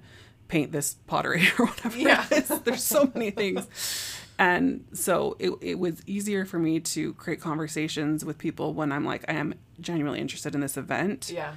paint 0.48 0.72
this 0.72 0.94
pottery 1.06 1.46
or 1.58 1.66
whatever. 1.66 1.98
Yeah. 1.98 2.24
There's 2.64 2.82
so 2.82 3.10
many 3.14 3.30
things. 3.30 3.66
And 4.38 4.84
so 4.92 5.36
it, 5.38 5.52
it 5.60 5.78
was 5.78 6.02
easier 6.06 6.44
for 6.44 6.58
me 6.58 6.80
to 6.80 7.14
create 7.14 7.40
conversations 7.40 8.24
with 8.24 8.36
people 8.38 8.74
when 8.74 8.90
I'm 8.90 9.04
like, 9.04 9.24
I 9.28 9.34
am 9.34 9.54
genuinely 9.80 10.20
interested 10.20 10.54
in 10.54 10.60
this 10.60 10.76
event. 10.76 11.30
Yeah. 11.32 11.52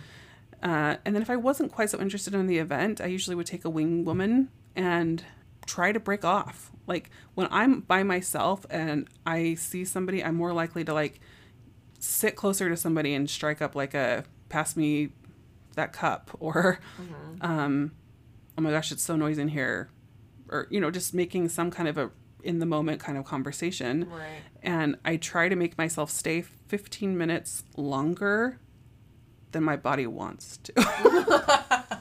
Uh, 0.61 0.97
and 1.05 1.15
then 1.15 1.21
if 1.21 1.29
I 1.29 1.35
wasn't 1.35 1.71
quite 1.71 1.89
so 1.89 1.99
interested 1.99 2.33
in 2.35 2.47
the 2.47 2.59
event, 2.59 3.01
I 3.01 3.07
usually 3.07 3.35
would 3.35 3.47
take 3.47 3.65
a 3.65 3.69
wing 3.69 4.05
woman 4.05 4.49
and 4.75 5.23
try 5.65 5.91
to 5.91 5.99
break 5.99 6.23
off. 6.23 6.71
Like 6.87 7.09
when 7.35 7.47
I'm 7.51 7.81
by 7.81 8.03
myself 8.03 8.65
and 8.69 9.07
I 9.25 9.55
see 9.55 9.83
somebody, 9.83 10.23
I'm 10.23 10.35
more 10.35 10.53
likely 10.53 10.83
to 10.85 10.93
like 10.93 11.19
sit 11.99 12.35
closer 12.35 12.69
to 12.69 12.77
somebody 12.77 13.13
and 13.13 13.29
strike 13.29 13.61
up 13.61 13.75
like 13.75 13.93
a 13.93 14.23
pass 14.49 14.75
me 14.75 15.09
that 15.75 15.93
cup 15.93 16.31
or 16.39 16.79
um 17.41 17.91
oh 18.57 18.61
my 18.61 18.71
gosh 18.71 18.91
it's 18.91 19.03
so 19.03 19.15
noisy 19.15 19.41
in 19.41 19.47
here 19.49 19.89
or 20.49 20.67
you 20.69 20.79
know 20.79 20.91
just 20.91 21.13
making 21.13 21.49
some 21.49 21.71
kind 21.71 21.89
of 21.89 21.97
a 21.97 22.11
in 22.43 22.59
the 22.59 22.65
moment 22.65 22.99
kind 22.99 23.17
of 23.17 23.25
conversation 23.25 24.07
Right. 24.09 24.41
and 24.63 24.95
I 25.03 25.17
try 25.17 25.49
to 25.49 25.55
make 25.55 25.77
myself 25.77 26.09
stay 26.11 26.41
15 26.41 27.17
minutes 27.17 27.63
longer 27.75 28.59
than 29.51 29.63
my 29.63 29.75
body 29.77 30.05
wants 30.07 30.57
to. 30.57 30.73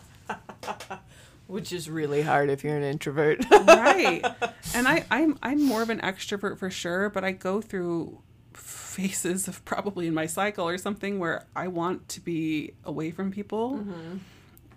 Which 1.47 1.73
is 1.73 1.89
really 1.89 2.23
hard 2.23 2.51
if 2.51 2.65
you're 2.65 2.77
an 2.77 2.83
introvert. 2.83 3.45
right. 3.51 4.23
And 4.75 4.87
I 4.89 5.05
I'm 5.11 5.39
I'm 5.43 5.63
more 5.63 5.81
of 5.81 5.89
an 5.91 6.01
extrovert 6.01 6.59
for 6.59 6.69
sure, 6.71 7.09
but 7.09 7.25
I 7.25 7.31
go 7.33 7.61
through 7.63 8.19
phases 8.53 9.47
of 9.49 9.65
probably 9.65 10.07
in 10.07 10.13
my 10.13 10.27
cycle 10.27 10.69
or 10.69 10.77
something 10.77 11.19
where 11.19 11.47
I 11.55 11.69
want 11.69 12.09
to 12.11 12.21
be 12.21 12.73
away 12.85 13.11
from 13.11 13.31
people. 13.31 13.79
Mm-hmm. 13.79 14.17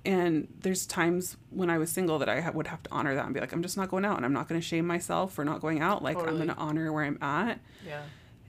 And 0.05 0.47
there's 0.61 0.85
times 0.85 1.35
when 1.49 1.69
I 1.69 1.77
was 1.77 1.91
single 1.91 2.19
that 2.19 2.29
I 2.29 2.39
ha- 2.41 2.51
would 2.51 2.67
have 2.67 2.81
to 2.83 2.89
honor 2.91 3.15
that 3.15 3.25
and 3.25 3.33
be 3.33 3.39
like, 3.39 3.51
I'm 3.51 3.61
just 3.61 3.75
not 3.77 3.89
going 3.89 4.05
out, 4.05 4.17
and 4.17 4.25
I'm 4.25 4.33
not 4.33 4.47
going 4.47 4.59
to 4.59 4.65
shame 4.65 4.87
myself 4.87 5.33
for 5.33 5.43
not 5.43 5.59
going 5.59 5.81
out. 5.81 6.01
Like 6.03 6.17
I'm 6.17 6.35
going 6.37 6.47
to 6.47 6.55
honor 6.55 6.91
where 6.93 7.03
I'm 7.03 7.17
at. 7.21 7.59
yeah. 7.85 8.01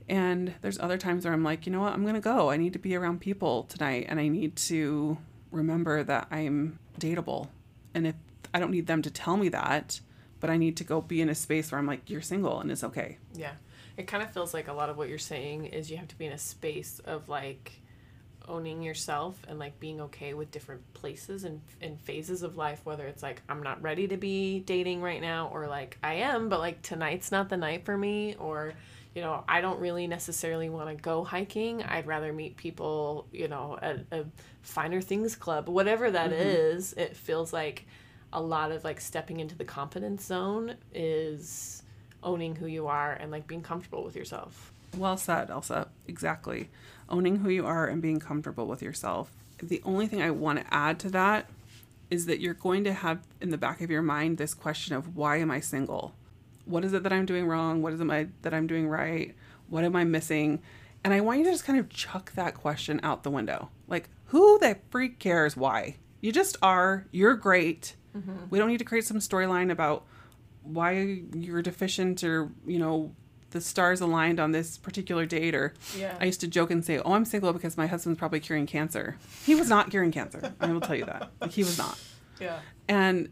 And 0.09 0.53
there's 0.61 0.79
other 0.79 0.97
times 0.97 1.23
where 1.23 1.33
I'm 1.33 1.43
like, 1.43 1.65
you 1.65 1.71
know 1.71 1.81
what, 1.81 1.93
I'm 1.93 2.05
gonna 2.05 2.19
go. 2.19 2.49
I 2.49 2.57
need 2.57 2.73
to 2.73 2.79
be 2.79 2.95
around 2.95 3.21
people 3.21 3.63
tonight, 3.63 4.07
and 4.09 4.19
I 4.19 4.27
need 4.27 4.57
to 4.57 5.17
remember 5.51 6.03
that 6.03 6.27
I'm 6.31 6.79
dateable. 6.99 7.47
And 7.93 8.07
if 8.07 8.15
I 8.53 8.59
don't 8.59 8.71
need 8.71 8.87
them 8.87 9.01
to 9.03 9.11
tell 9.11 9.37
me 9.37 9.47
that, 9.49 10.01
but 10.41 10.49
I 10.49 10.57
need 10.57 10.75
to 10.77 10.83
go 10.83 10.99
be 10.99 11.21
in 11.21 11.29
a 11.29 11.35
space 11.35 11.71
where 11.71 11.79
I'm 11.79 11.85
like, 11.87 12.09
you're 12.09 12.19
single 12.21 12.59
and 12.59 12.69
it's 12.71 12.83
okay. 12.83 13.19
Yeah. 13.35 13.53
It 13.95 14.07
kind 14.07 14.21
of 14.23 14.31
feels 14.33 14.53
like 14.53 14.67
a 14.67 14.73
lot 14.73 14.89
of 14.89 14.97
what 14.97 15.07
you're 15.07 15.17
saying 15.19 15.65
is 15.67 15.89
you 15.91 15.97
have 15.97 16.07
to 16.09 16.17
be 16.17 16.25
in 16.25 16.33
a 16.33 16.37
space 16.37 16.99
of 17.05 17.29
like 17.29 17.73
owning 18.47 18.81
yourself 18.81 19.39
and 19.47 19.59
like 19.59 19.79
being 19.79 20.01
okay 20.01 20.33
with 20.33 20.51
different 20.51 20.93
places 20.93 21.43
and, 21.43 21.61
and 21.81 21.99
phases 21.99 22.43
of 22.43 22.57
life, 22.57 22.81
whether 22.83 23.05
it's 23.07 23.23
like 23.23 23.41
I'm 23.47 23.63
not 23.63 23.81
ready 23.81 24.07
to 24.07 24.17
be 24.17 24.59
dating 24.59 25.01
right 25.01 25.21
now 25.21 25.49
or 25.53 25.67
like 25.67 25.97
I 26.03 26.15
am, 26.15 26.49
but 26.49 26.59
like 26.59 26.81
tonight's 26.81 27.31
not 27.31 27.49
the 27.49 27.57
night 27.57 27.85
for 27.85 27.97
me 27.97 28.35
or 28.35 28.73
you 29.13 29.21
know, 29.21 29.43
I 29.47 29.59
don't 29.59 29.79
really 29.79 30.07
necessarily 30.07 30.69
want 30.69 30.89
to 30.89 30.95
go 30.95 31.23
hiking. 31.23 31.83
I'd 31.83 32.07
rather 32.07 32.31
meet 32.31 32.55
people, 32.55 33.27
you 33.31 33.49
know, 33.49 33.77
at 33.81 34.05
a 34.11 34.25
finer 34.61 35.01
things 35.01 35.35
club, 35.35 35.67
whatever 35.67 36.09
that 36.09 36.31
mm-hmm. 36.31 36.41
is. 36.41 36.93
It 36.93 37.17
feels 37.17 37.51
like 37.51 37.85
a 38.31 38.41
lot 38.41 38.71
of 38.71 38.85
like 38.85 39.01
stepping 39.01 39.41
into 39.41 39.57
the 39.57 39.65
confidence 39.65 40.25
zone 40.25 40.75
is 40.93 41.83
owning 42.23 42.55
who 42.55 42.67
you 42.67 42.87
are 42.87 43.13
and 43.13 43.31
like 43.31 43.47
being 43.47 43.61
comfortable 43.61 44.05
with 44.05 44.15
yourself. 44.15 44.71
Well 44.97 45.17
said, 45.17 45.49
Elsa. 45.49 45.87
Exactly. 46.11 46.69
Owning 47.07 47.37
who 47.37 47.49
you 47.49 47.65
are 47.65 47.87
and 47.87 48.01
being 48.01 48.19
comfortable 48.19 48.67
with 48.67 48.81
yourself. 48.81 49.31
The 49.63 49.81
only 49.85 50.07
thing 50.07 50.21
I 50.21 50.29
want 50.29 50.59
to 50.59 50.73
add 50.73 50.99
to 50.99 51.09
that 51.11 51.49
is 52.09 52.25
that 52.25 52.41
you're 52.41 52.53
going 52.53 52.83
to 52.83 52.91
have 52.91 53.19
in 53.39 53.49
the 53.49 53.57
back 53.57 53.79
of 53.79 53.89
your 53.89 54.01
mind 54.01 54.37
this 54.37 54.53
question 54.53 54.93
of 54.93 55.15
why 55.15 55.37
am 55.37 55.49
I 55.49 55.61
single? 55.61 56.13
What 56.65 56.83
is 56.83 56.91
it 56.91 57.03
that 57.03 57.13
I'm 57.13 57.25
doing 57.25 57.47
wrong? 57.47 57.81
What 57.81 57.93
is 57.93 58.01
it 58.01 58.03
my, 58.03 58.27
that 58.41 58.53
I'm 58.53 58.67
doing 58.67 58.89
right? 58.89 59.33
What 59.69 59.85
am 59.85 59.95
I 59.95 60.03
missing? 60.03 60.61
And 61.05 61.13
I 61.13 61.21
want 61.21 61.39
you 61.39 61.45
to 61.45 61.51
just 61.51 61.63
kind 61.63 61.79
of 61.79 61.87
chuck 61.87 62.33
that 62.33 62.55
question 62.55 62.99
out 63.03 63.23
the 63.23 63.31
window. 63.31 63.69
Like, 63.87 64.09
who 64.25 64.59
the 64.59 64.77
freak 64.89 65.17
cares 65.17 65.55
why? 65.55 65.95
You 66.19 66.33
just 66.33 66.57
are. 66.61 67.07
You're 67.11 67.35
great. 67.35 67.95
Mm-hmm. 68.15 68.49
We 68.49 68.59
don't 68.59 68.67
need 68.67 68.79
to 68.79 68.85
create 68.85 69.05
some 69.05 69.19
storyline 69.19 69.71
about 69.71 70.05
why 70.63 71.21
you're 71.33 71.61
deficient 71.61 72.23
or, 72.25 72.51
you 72.67 72.79
know, 72.79 73.15
the 73.51 73.61
stars 73.61 74.01
aligned 74.01 74.39
on 74.39 74.51
this 74.51 74.77
particular 74.77 75.25
date 75.25 75.53
or 75.55 75.73
Yeah. 75.97 76.17
I 76.19 76.25
used 76.25 76.41
to 76.41 76.47
joke 76.47 76.71
and 76.71 76.83
say, 76.83 76.99
"Oh, 76.99 77.13
I'm 77.13 77.25
single 77.25 77.53
because 77.53 77.77
my 77.77 77.87
husband's 77.87 78.17
probably 78.19 78.39
curing 78.39 78.65
cancer." 78.65 79.17
He 79.45 79.55
was 79.55 79.69
not 79.69 79.89
curing 79.91 80.11
cancer. 80.11 80.53
I 80.59 80.71
will 80.71 80.81
tell 80.81 80.95
you 80.95 81.05
that. 81.05 81.29
Like 81.39 81.51
he 81.51 81.63
was 81.63 81.77
not. 81.77 81.97
Yeah. 82.39 82.59
And 82.87 83.29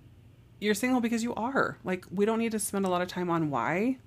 you're 0.59 0.73
single 0.73 1.01
because 1.01 1.23
you 1.23 1.33
are. 1.35 1.77
Like 1.83 2.05
we 2.11 2.25
don't 2.25 2.39
need 2.39 2.51
to 2.51 2.59
spend 2.59 2.85
a 2.85 2.89
lot 2.89 3.01
of 3.01 3.07
time 3.07 3.29
on 3.29 3.49
why. 3.49 3.97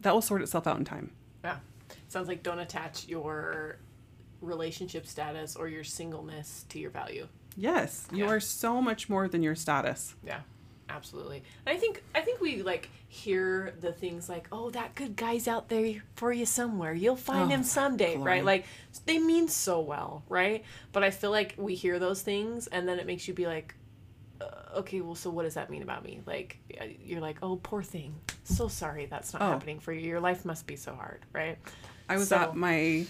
That 0.00 0.14
will 0.14 0.22
sort 0.22 0.42
itself 0.42 0.66
out 0.66 0.78
in 0.78 0.84
time. 0.84 1.12
Yeah. 1.44 1.58
Sounds 2.08 2.26
like 2.28 2.42
don't 2.42 2.58
attach 2.58 3.06
your 3.08 3.76
relationship 4.40 5.06
status 5.06 5.54
or 5.56 5.68
your 5.68 5.84
singleness 5.84 6.64
to 6.70 6.78
your 6.78 6.90
value. 6.90 7.28
Yes, 7.56 8.06
you 8.12 8.24
Yeah. 8.24 8.30
are 8.30 8.40
so 8.40 8.80
much 8.82 9.08
more 9.08 9.28
than 9.28 9.42
your 9.42 9.54
status. 9.54 10.14
Yeah. 10.24 10.40
Absolutely. 10.94 11.42
And 11.66 11.76
I 11.76 11.80
think 11.80 12.02
I 12.14 12.20
think 12.20 12.40
we 12.40 12.62
like 12.62 12.90
hear 13.08 13.74
the 13.80 13.92
things 13.92 14.28
like, 14.28 14.46
"Oh, 14.52 14.70
that 14.70 14.94
good 14.94 15.16
guy's 15.16 15.48
out 15.48 15.68
there 15.68 16.02
for 16.16 16.32
you 16.32 16.44
somewhere. 16.46 16.92
You'll 16.92 17.16
find 17.16 17.44
Oh, 17.44 17.54
him 17.54 17.62
someday," 17.64 18.14
Chloe. 18.14 18.24
right? 18.26 18.44
Like 18.44 18.66
they 19.06 19.18
mean 19.18 19.48
so 19.48 19.80
well, 19.80 20.22
right? 20.28 20.64
But 20.92 21.02
I 21.04 21.10
feel 21.10 21.30
like 21.30 21.54
we 21.56 21.74
hear 21.74 21.98
those 21.98 22.22
things 22.22 22.66
and 22.66 22.86
then 22.88 22.98
it 22.98 23.06
makes 23.06 23.26
you 23.26 23.34
be 23.34 23.46
like, 23.46 23.74
uh, 24.40 24.78
"Okay, 24.80 25.00
well, 25.00 25.14
so 25.14 25.30
what 25.30 25.44
does 25.44 25.54
that 25.54 25.70
mean 25.70 25.82
about 25.82 26.04
me?" 26.04 26.20
Like 26.26 26.58
uh, 26.80 26.84
you're 27.04 27.20
like, 27.20 27.38
"Oh, 27.42 27.56
poor 27.62 27.82
thing. 27.82 28.14
So 28.44 28.68
sorry 28.68 29.06
that's 29.06 29.32
not 29.32 29.42
Oh. 29.42 29.46
happening 29.52 29.80
for 29.80 29.92
you. 29.92 30.06
Your 30.08 30.20
life 30.20 30.44
must 30.44 30.66
be 30.66 30.76
so 30.76 30.94
hard, 30.94 31.24
right?" 31.32 31.58
I 32.08 32.16
was 32.16 32.28
So- 32.28 32.36
at 32.36 32.54
my 32.56 33.06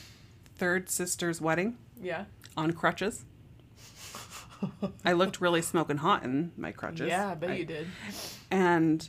third 0.57 0.89
sister's 0.89 1.41
wedding 1.41 1.77
Yeah. 2.01 2.27
on 2.57 2.73
crutches. 2.73 3.25
I 5.05 5.13
looked 5.13 5.41
really 5.41 5.63
smoking 5.63 5.99
hot 5.99 6.25
in 6.25 6.53
my 6.57 6.73
crutches. 6.73 7.09
Yeah, 7.09 7.29
I 7.29 7.35
bet 7.35 7.51
I- 7.51 7.55
you 7.55 7.65
did. 7.65 7.87
And 8.51 9.09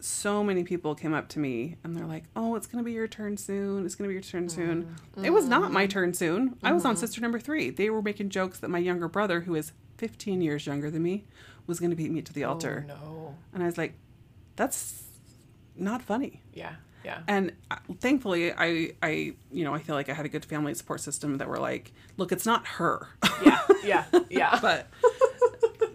so 0.00 0.42
many 0.42 0.64
people 0.64 0.94
came 0.94 1.12
up 1.12 1.28
to 1.28 1.38
me 1.38 1.76
and 1.84 1.96
they're 1.96 2.06
like, 2.06 2.24
"Oh, 2.34 2.54
it's 2.54 2.66
gonna 2.66 2.82
be 2.82 2.92
your 2.92 3.08
turn 3.08 3.36
soon. 3.36 3.84
It's 3.84 3.94
gonna 3.94 4.08
be 4.08 4.14
your 4.14 4.22
turn 4.22 4.48
soon." 4.48 4.96
Mm. 5.16 5.24
It 5.24 5.30
was 5.30 5.46
not 5.46 5.70
mm. 5.70 5.72
my 5.72 5.86
turn 5.86 6.14
soon. 6.14 6.56
I 6.62 6.72
was 6.72 6.84
on 6.84 6.94
mm-hmm. 6.94 7.00
sister 7.00 7.20
number 7.20 7.38
three. 7.38 7.70
They 7.70 7.90
were 7.90 8.02
making 8.02 8.30
jokes 8.30 8.58
that 8.60 8.68
my 8.70 8.78
younger 8.78 9.08
brother, 9.08 9.40
who 9.40 9.54
is 9.54 9.72
15 9.98 10.40
years 10.40 10.66
younger 10.66 10.90
than 10.90 11.02
me, 11.02 11.24
was 11.66 11.80
gonna 11.80 11.94
beat 11.96 12.10
me 12.10 12.22
to 12.22 12.32
the 12.32 12.44
altar. 12.44 12.86
Oh, 12.88 12.94
no. 12.94 13.34
And 13.52 13.62
I 13.62 13.66
was 13.66 13.76
like, 13.76 13.94
"That's 14.56 15.04
not 15.76 16.02
funny." 16.02 16.42
Yeah. 16.52 16.76
Yeah. 17.04 17.20
And 17.26 17.52
uh, 17.70 17.76
thankfully, 17.98 18.52
I, 18.52 18.92
I, 19.02 19.34
you 19.50 19.64
know, 19.64 19.74
I 19.74 19.78
feel 19.78 19.94
like 19.94 20.08
I 20.08 20.14
had 20.14 20.26
a 20.26 20.28
good 20.28 20.44
family 20.44 20.74
support 20.74 21.00
system 21.00 21.38
that 21.38 21.48
were 21.48 21.58
like, 21.58 21.92
"Look, 22.16 22.32
it's 22.32 22.46
not 22.46 22.66
her." 22.66 23.08
Yeah. 23.42 23.60
Yeah. 23.82 24.04
Yeah. 24.28 24.58
but 24.62 24.88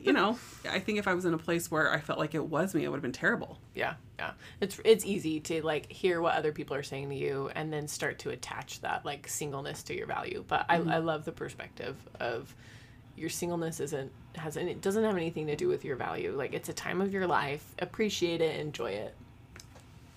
you 0.06 0.14
know, 0.14 0.38
I 0.70 0.80
think 0.80 1.00
if 1.00 1.08
I 1.08 1.16
was 1.16 1.26
in 1.26 1.34
a 1.34 1.38
place 1.38 1.72
where 1.72 1.92
I 1.92 2.00
felt 2.00 2.20
like 2.20 2.36
it 2.36 2.46
was 2.46 2.76
me, 2.76 2.84
it 2.84 2.90
would 2.90 2.98
have 2.98 3.02
been 3.02 3.12
terrible. 3.12 3.58
Yeah, 3.74 3.96
yeah. 4.20 4.32
It's 4.62 4.80
it's 4.86 5.04
easy 5.04 5.40
to 5.42 5.66
like 5.66 5.92
hear 5.92 6.22
what 6.22 6.36
other 6.36 6.52
people 6.52 6.76
are 6.76 6.84
saying 6.84 7.10
to 7.10 7.16
you 7.16 7.50
and 7.56 7.74
then 7.74 7.88
start 7.88 8.20
to 8.20 8.30
attach 8.30 8.82
that 8.82 9.04
like 9.04 9.28
singleness 9.28 9.82
to 9.84 9.96
your 9.96 10.06
value. 10.06 10.46
But 10.48 10.68
I, 10.70 10.76
I 10.76 10.98
love 11.00 11.26
the 11.26 11.32
perspective 11.32 11.98
of 12.20 12.54
your 13.18 13.30
singleness 13.30 13.80
isn't 13.80 14.12
has 14.36 14.58
and 14.58 14.70
it 14.70 14.82
doesn't 14.82 15.04
have 15.04 15.16
anything 15.16 15.48
to 15.48 15.56
do 15.56 15.68
with 15.68 15.84
your 15.84 15.96
value. 15.96 16.34
Like 16.38 16.54
it's 16.54 16.70
a 16.70 16.74
time 16.74 17.02
of 17.02 17.12
your 17.12 17.26
life. 17.26 17.66
Appreciate 17.80 18.42
it, 18.42 18.60
enjoy 18.60 18.92
it. 18.92 19.16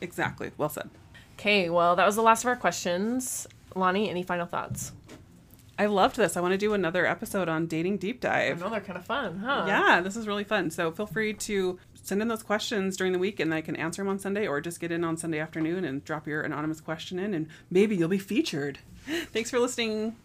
Exactly. 0.00 0.52
Well 0.56 0.68
said. 0.68 0.90
Okay, 1.38 1.70
well 1.70 1.96
that 1.96 2.06
was 2.06 2.16
the 2.16 2.22
last 2.22 2.44
of 2.44 2.48
our 2.48 2.56
questions. 2.56 3.46
Loni, 3.74 4.08
any 4.08 4.22
final 4.22 4.46
thoughts? 4.46 4.92
I 5.78 5.86
loved 5.86 6.16
this. 6.16 6.36
I 6.36 6.40
want 6.40 6.52
to 6.52 6.58
do 6.58 6.74
another 6.74 7.06
episode 7.06 7.48
on 7.48 7.66
dating 7.66 7.98
deep 7.98 8.24
I 8.24 8.48
dive. 8.48 8.60
know 8.60 8.68
they're 8.68 8.80
kind 8.80 8.98
of 8.98 9.04
fun, 9.04 9.38
huh? 9.38 9.64
Yeah, 9.68 10.00
this 10.00 10.16
is 10.16 10.26
really 10.26 10.42
fun. 10.42 10.70
So 10.72 10.90
feel 10.90 11.06
free 11.06 11.32
to 11.34 11.78
send 12.02 12.20
in 12.20 12.26
those 12.26 12.42
questions 12.42 12.96
during 12.96 13.12
the 13.12 13.18
week 13.18 13.38
and 13.38 13.54
I 13.54 13.60
can 13.60 13.76
answer 13.76 14.02
them 14.02 14.08
on 14.08 14.18
Sunday 14.18 14.48
or 14.48 14.60
just 14.60 14.80
get 14.80 14.90
in 14.90 15.04
on 15.04 15.16
Sunday 15.16 15.38
afternoon 15.38 15.84
and 15.84 16.04
drop 16.04 16.26
your 16.26 16.40
anonymous 16.42 16.80
question 16.80 17.18
in 17.20 17.32
and 17.34 17.46
maybe 17.70 17.94
you'll 17.94 18.08
be 18.08 18.18
featured. 18.18 18.78
Thanks 19.32 19.50
for 19.50 19.60
listening. 19.60 20.16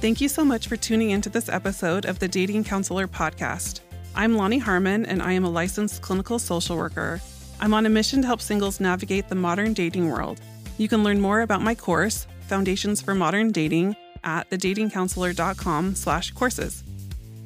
Thank 0.00 0.20
you 0.20 0.28
so 0.28 0.44
much 0.44 0.66
for 0.68 0.76
tuning 0.76 1.10
into 1.10 1.28
this 1.28 1.48
episode 1.48 2.04
of 2.06 2.18
the 2.18 2.28
Dating 2.28 2.64
Counselor 2.64 3.06
podcast. 3.06 3.80
I'm 4.16 4.34
Loni 4.34 4.60
Harmon 4.60 5.06
and 5.06 5.22
I 5.22 5.32
am 5.32 5.44
a 5.44 5.50
licensed 5.50 6.02
clinical 6.02 6.38
social 6.38 6.76
worker. 6.76 7.20
I'm 7.60 7.74
on 7.74 7.86
a 7.86 7.90
mission 7.90 8.20
to 8.22 8.26
help 8.26 8.40
singles 8.40 8.80
navigate 8.80 9.28
the 9.28 9.34
modern 9.34 9.72
dating 9.72 10.08
world. 10.10 10.40
You 10.78 10.88
can 10.88 11.02
learn 11.02 11.20
more 11.20 11.40
about 11.40 11.62
my 11.62 11.74
course, 11.74 12.26
Foundations 12.42 13.00
for 13.00 13.14
Modern 13.14 13.50
Dating, 13.50 13.96
at 14.24 14.50
thedatingcounselor.com 14.50 15.94
slash 15.94 16.30
courses. 16.32 16.82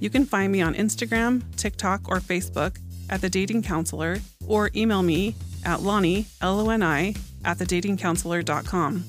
You 0.01 0.11
can 0.11 0.25
find 0.25 0.51
me 0.51 0.63
on 0.63 0.75
Instagram, 0.75 1.43
TikTok, 1.57 2.09
or 2.09 2.21
Facebook 2.21 2.79
at 3.11 3.21
The 3.21 3.29
Dating 3.29 3.63
Counselor 3.63 4.19
or 4.47 4.71
email 4.75 5.03
me 5.03 5.35
at 5.65 5.81
Loni, 5.81 6.27
L-O-N-I, 6.41 7.15
at 7.45 7.59
thedatingcounselor.com. 7.59 9.05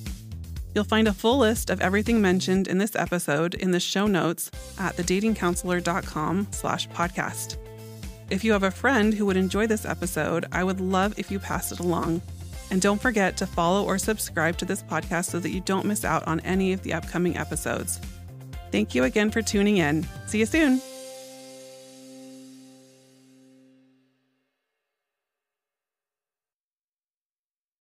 You'll 0.74 0.84
find 0.84 1.08
a 1.08 1.14
full 1.14 1.38
list 1.38 1.70
of 1.70 1.82
everything 1.82 2.22
mentioned 2.22 2.68
in 2.68 2.78
this 2.78 2.96
episode 2.96 3.56
in 3.56 3.72
the 3.72 3.80
show 3.80 4.08
notes 4.08 4.52
at 4.78 4.96
thedatingcounselor.com 4.96 6.48
slash 6.52 6.88
podcast. 6.90 7.58
If 8.32 8.46
you 8.46 8.54
have 8.54 8.64
a 8.64 8.72
friend 8.72 9.14
who 9.14 9.26
would 9.26 9.36
enjoy 9.36 9.68
this 9.68 9.86
episode, 9.86 10.46
I 10.54 10.64
would 10.64 10.80
love 10.80 11.20
if 11.20 11.30
you 11.30 11.38
passed 11.38 11.74
it 11.74 11.80
along. 11.80 12.22
And 12.72 12.82
don't 12.82 13.02
forget 13.02 13.36
to 13.38 13.46
follow 13.46 13.84
or 13.84 13.98
subscribe 13.98 14.58
to 14.60 14.66
this 14.66 14.82
podcast 14.82 15.26
so 15.26 15.40
that 15.42 15.50
you 15.50 15.60
don't 15.60 15.86
miss 15.86 16.06
out 16.06 16.26
on 16.28 16.40
any 16.40 16.72
of 16.72 16.82
the 16.82 16.94
upcoming 16.94 17.36
episodes. 17.36 18.00
Thank 18.72 18.96
you 18.96 19.04
again 19.04 19.32
for 19.32 19.42
tuning 19.42 19.78
in. 19.78 20.08
See 20.28 20.40
you 20.40 20.46
soon. 20.46 20.82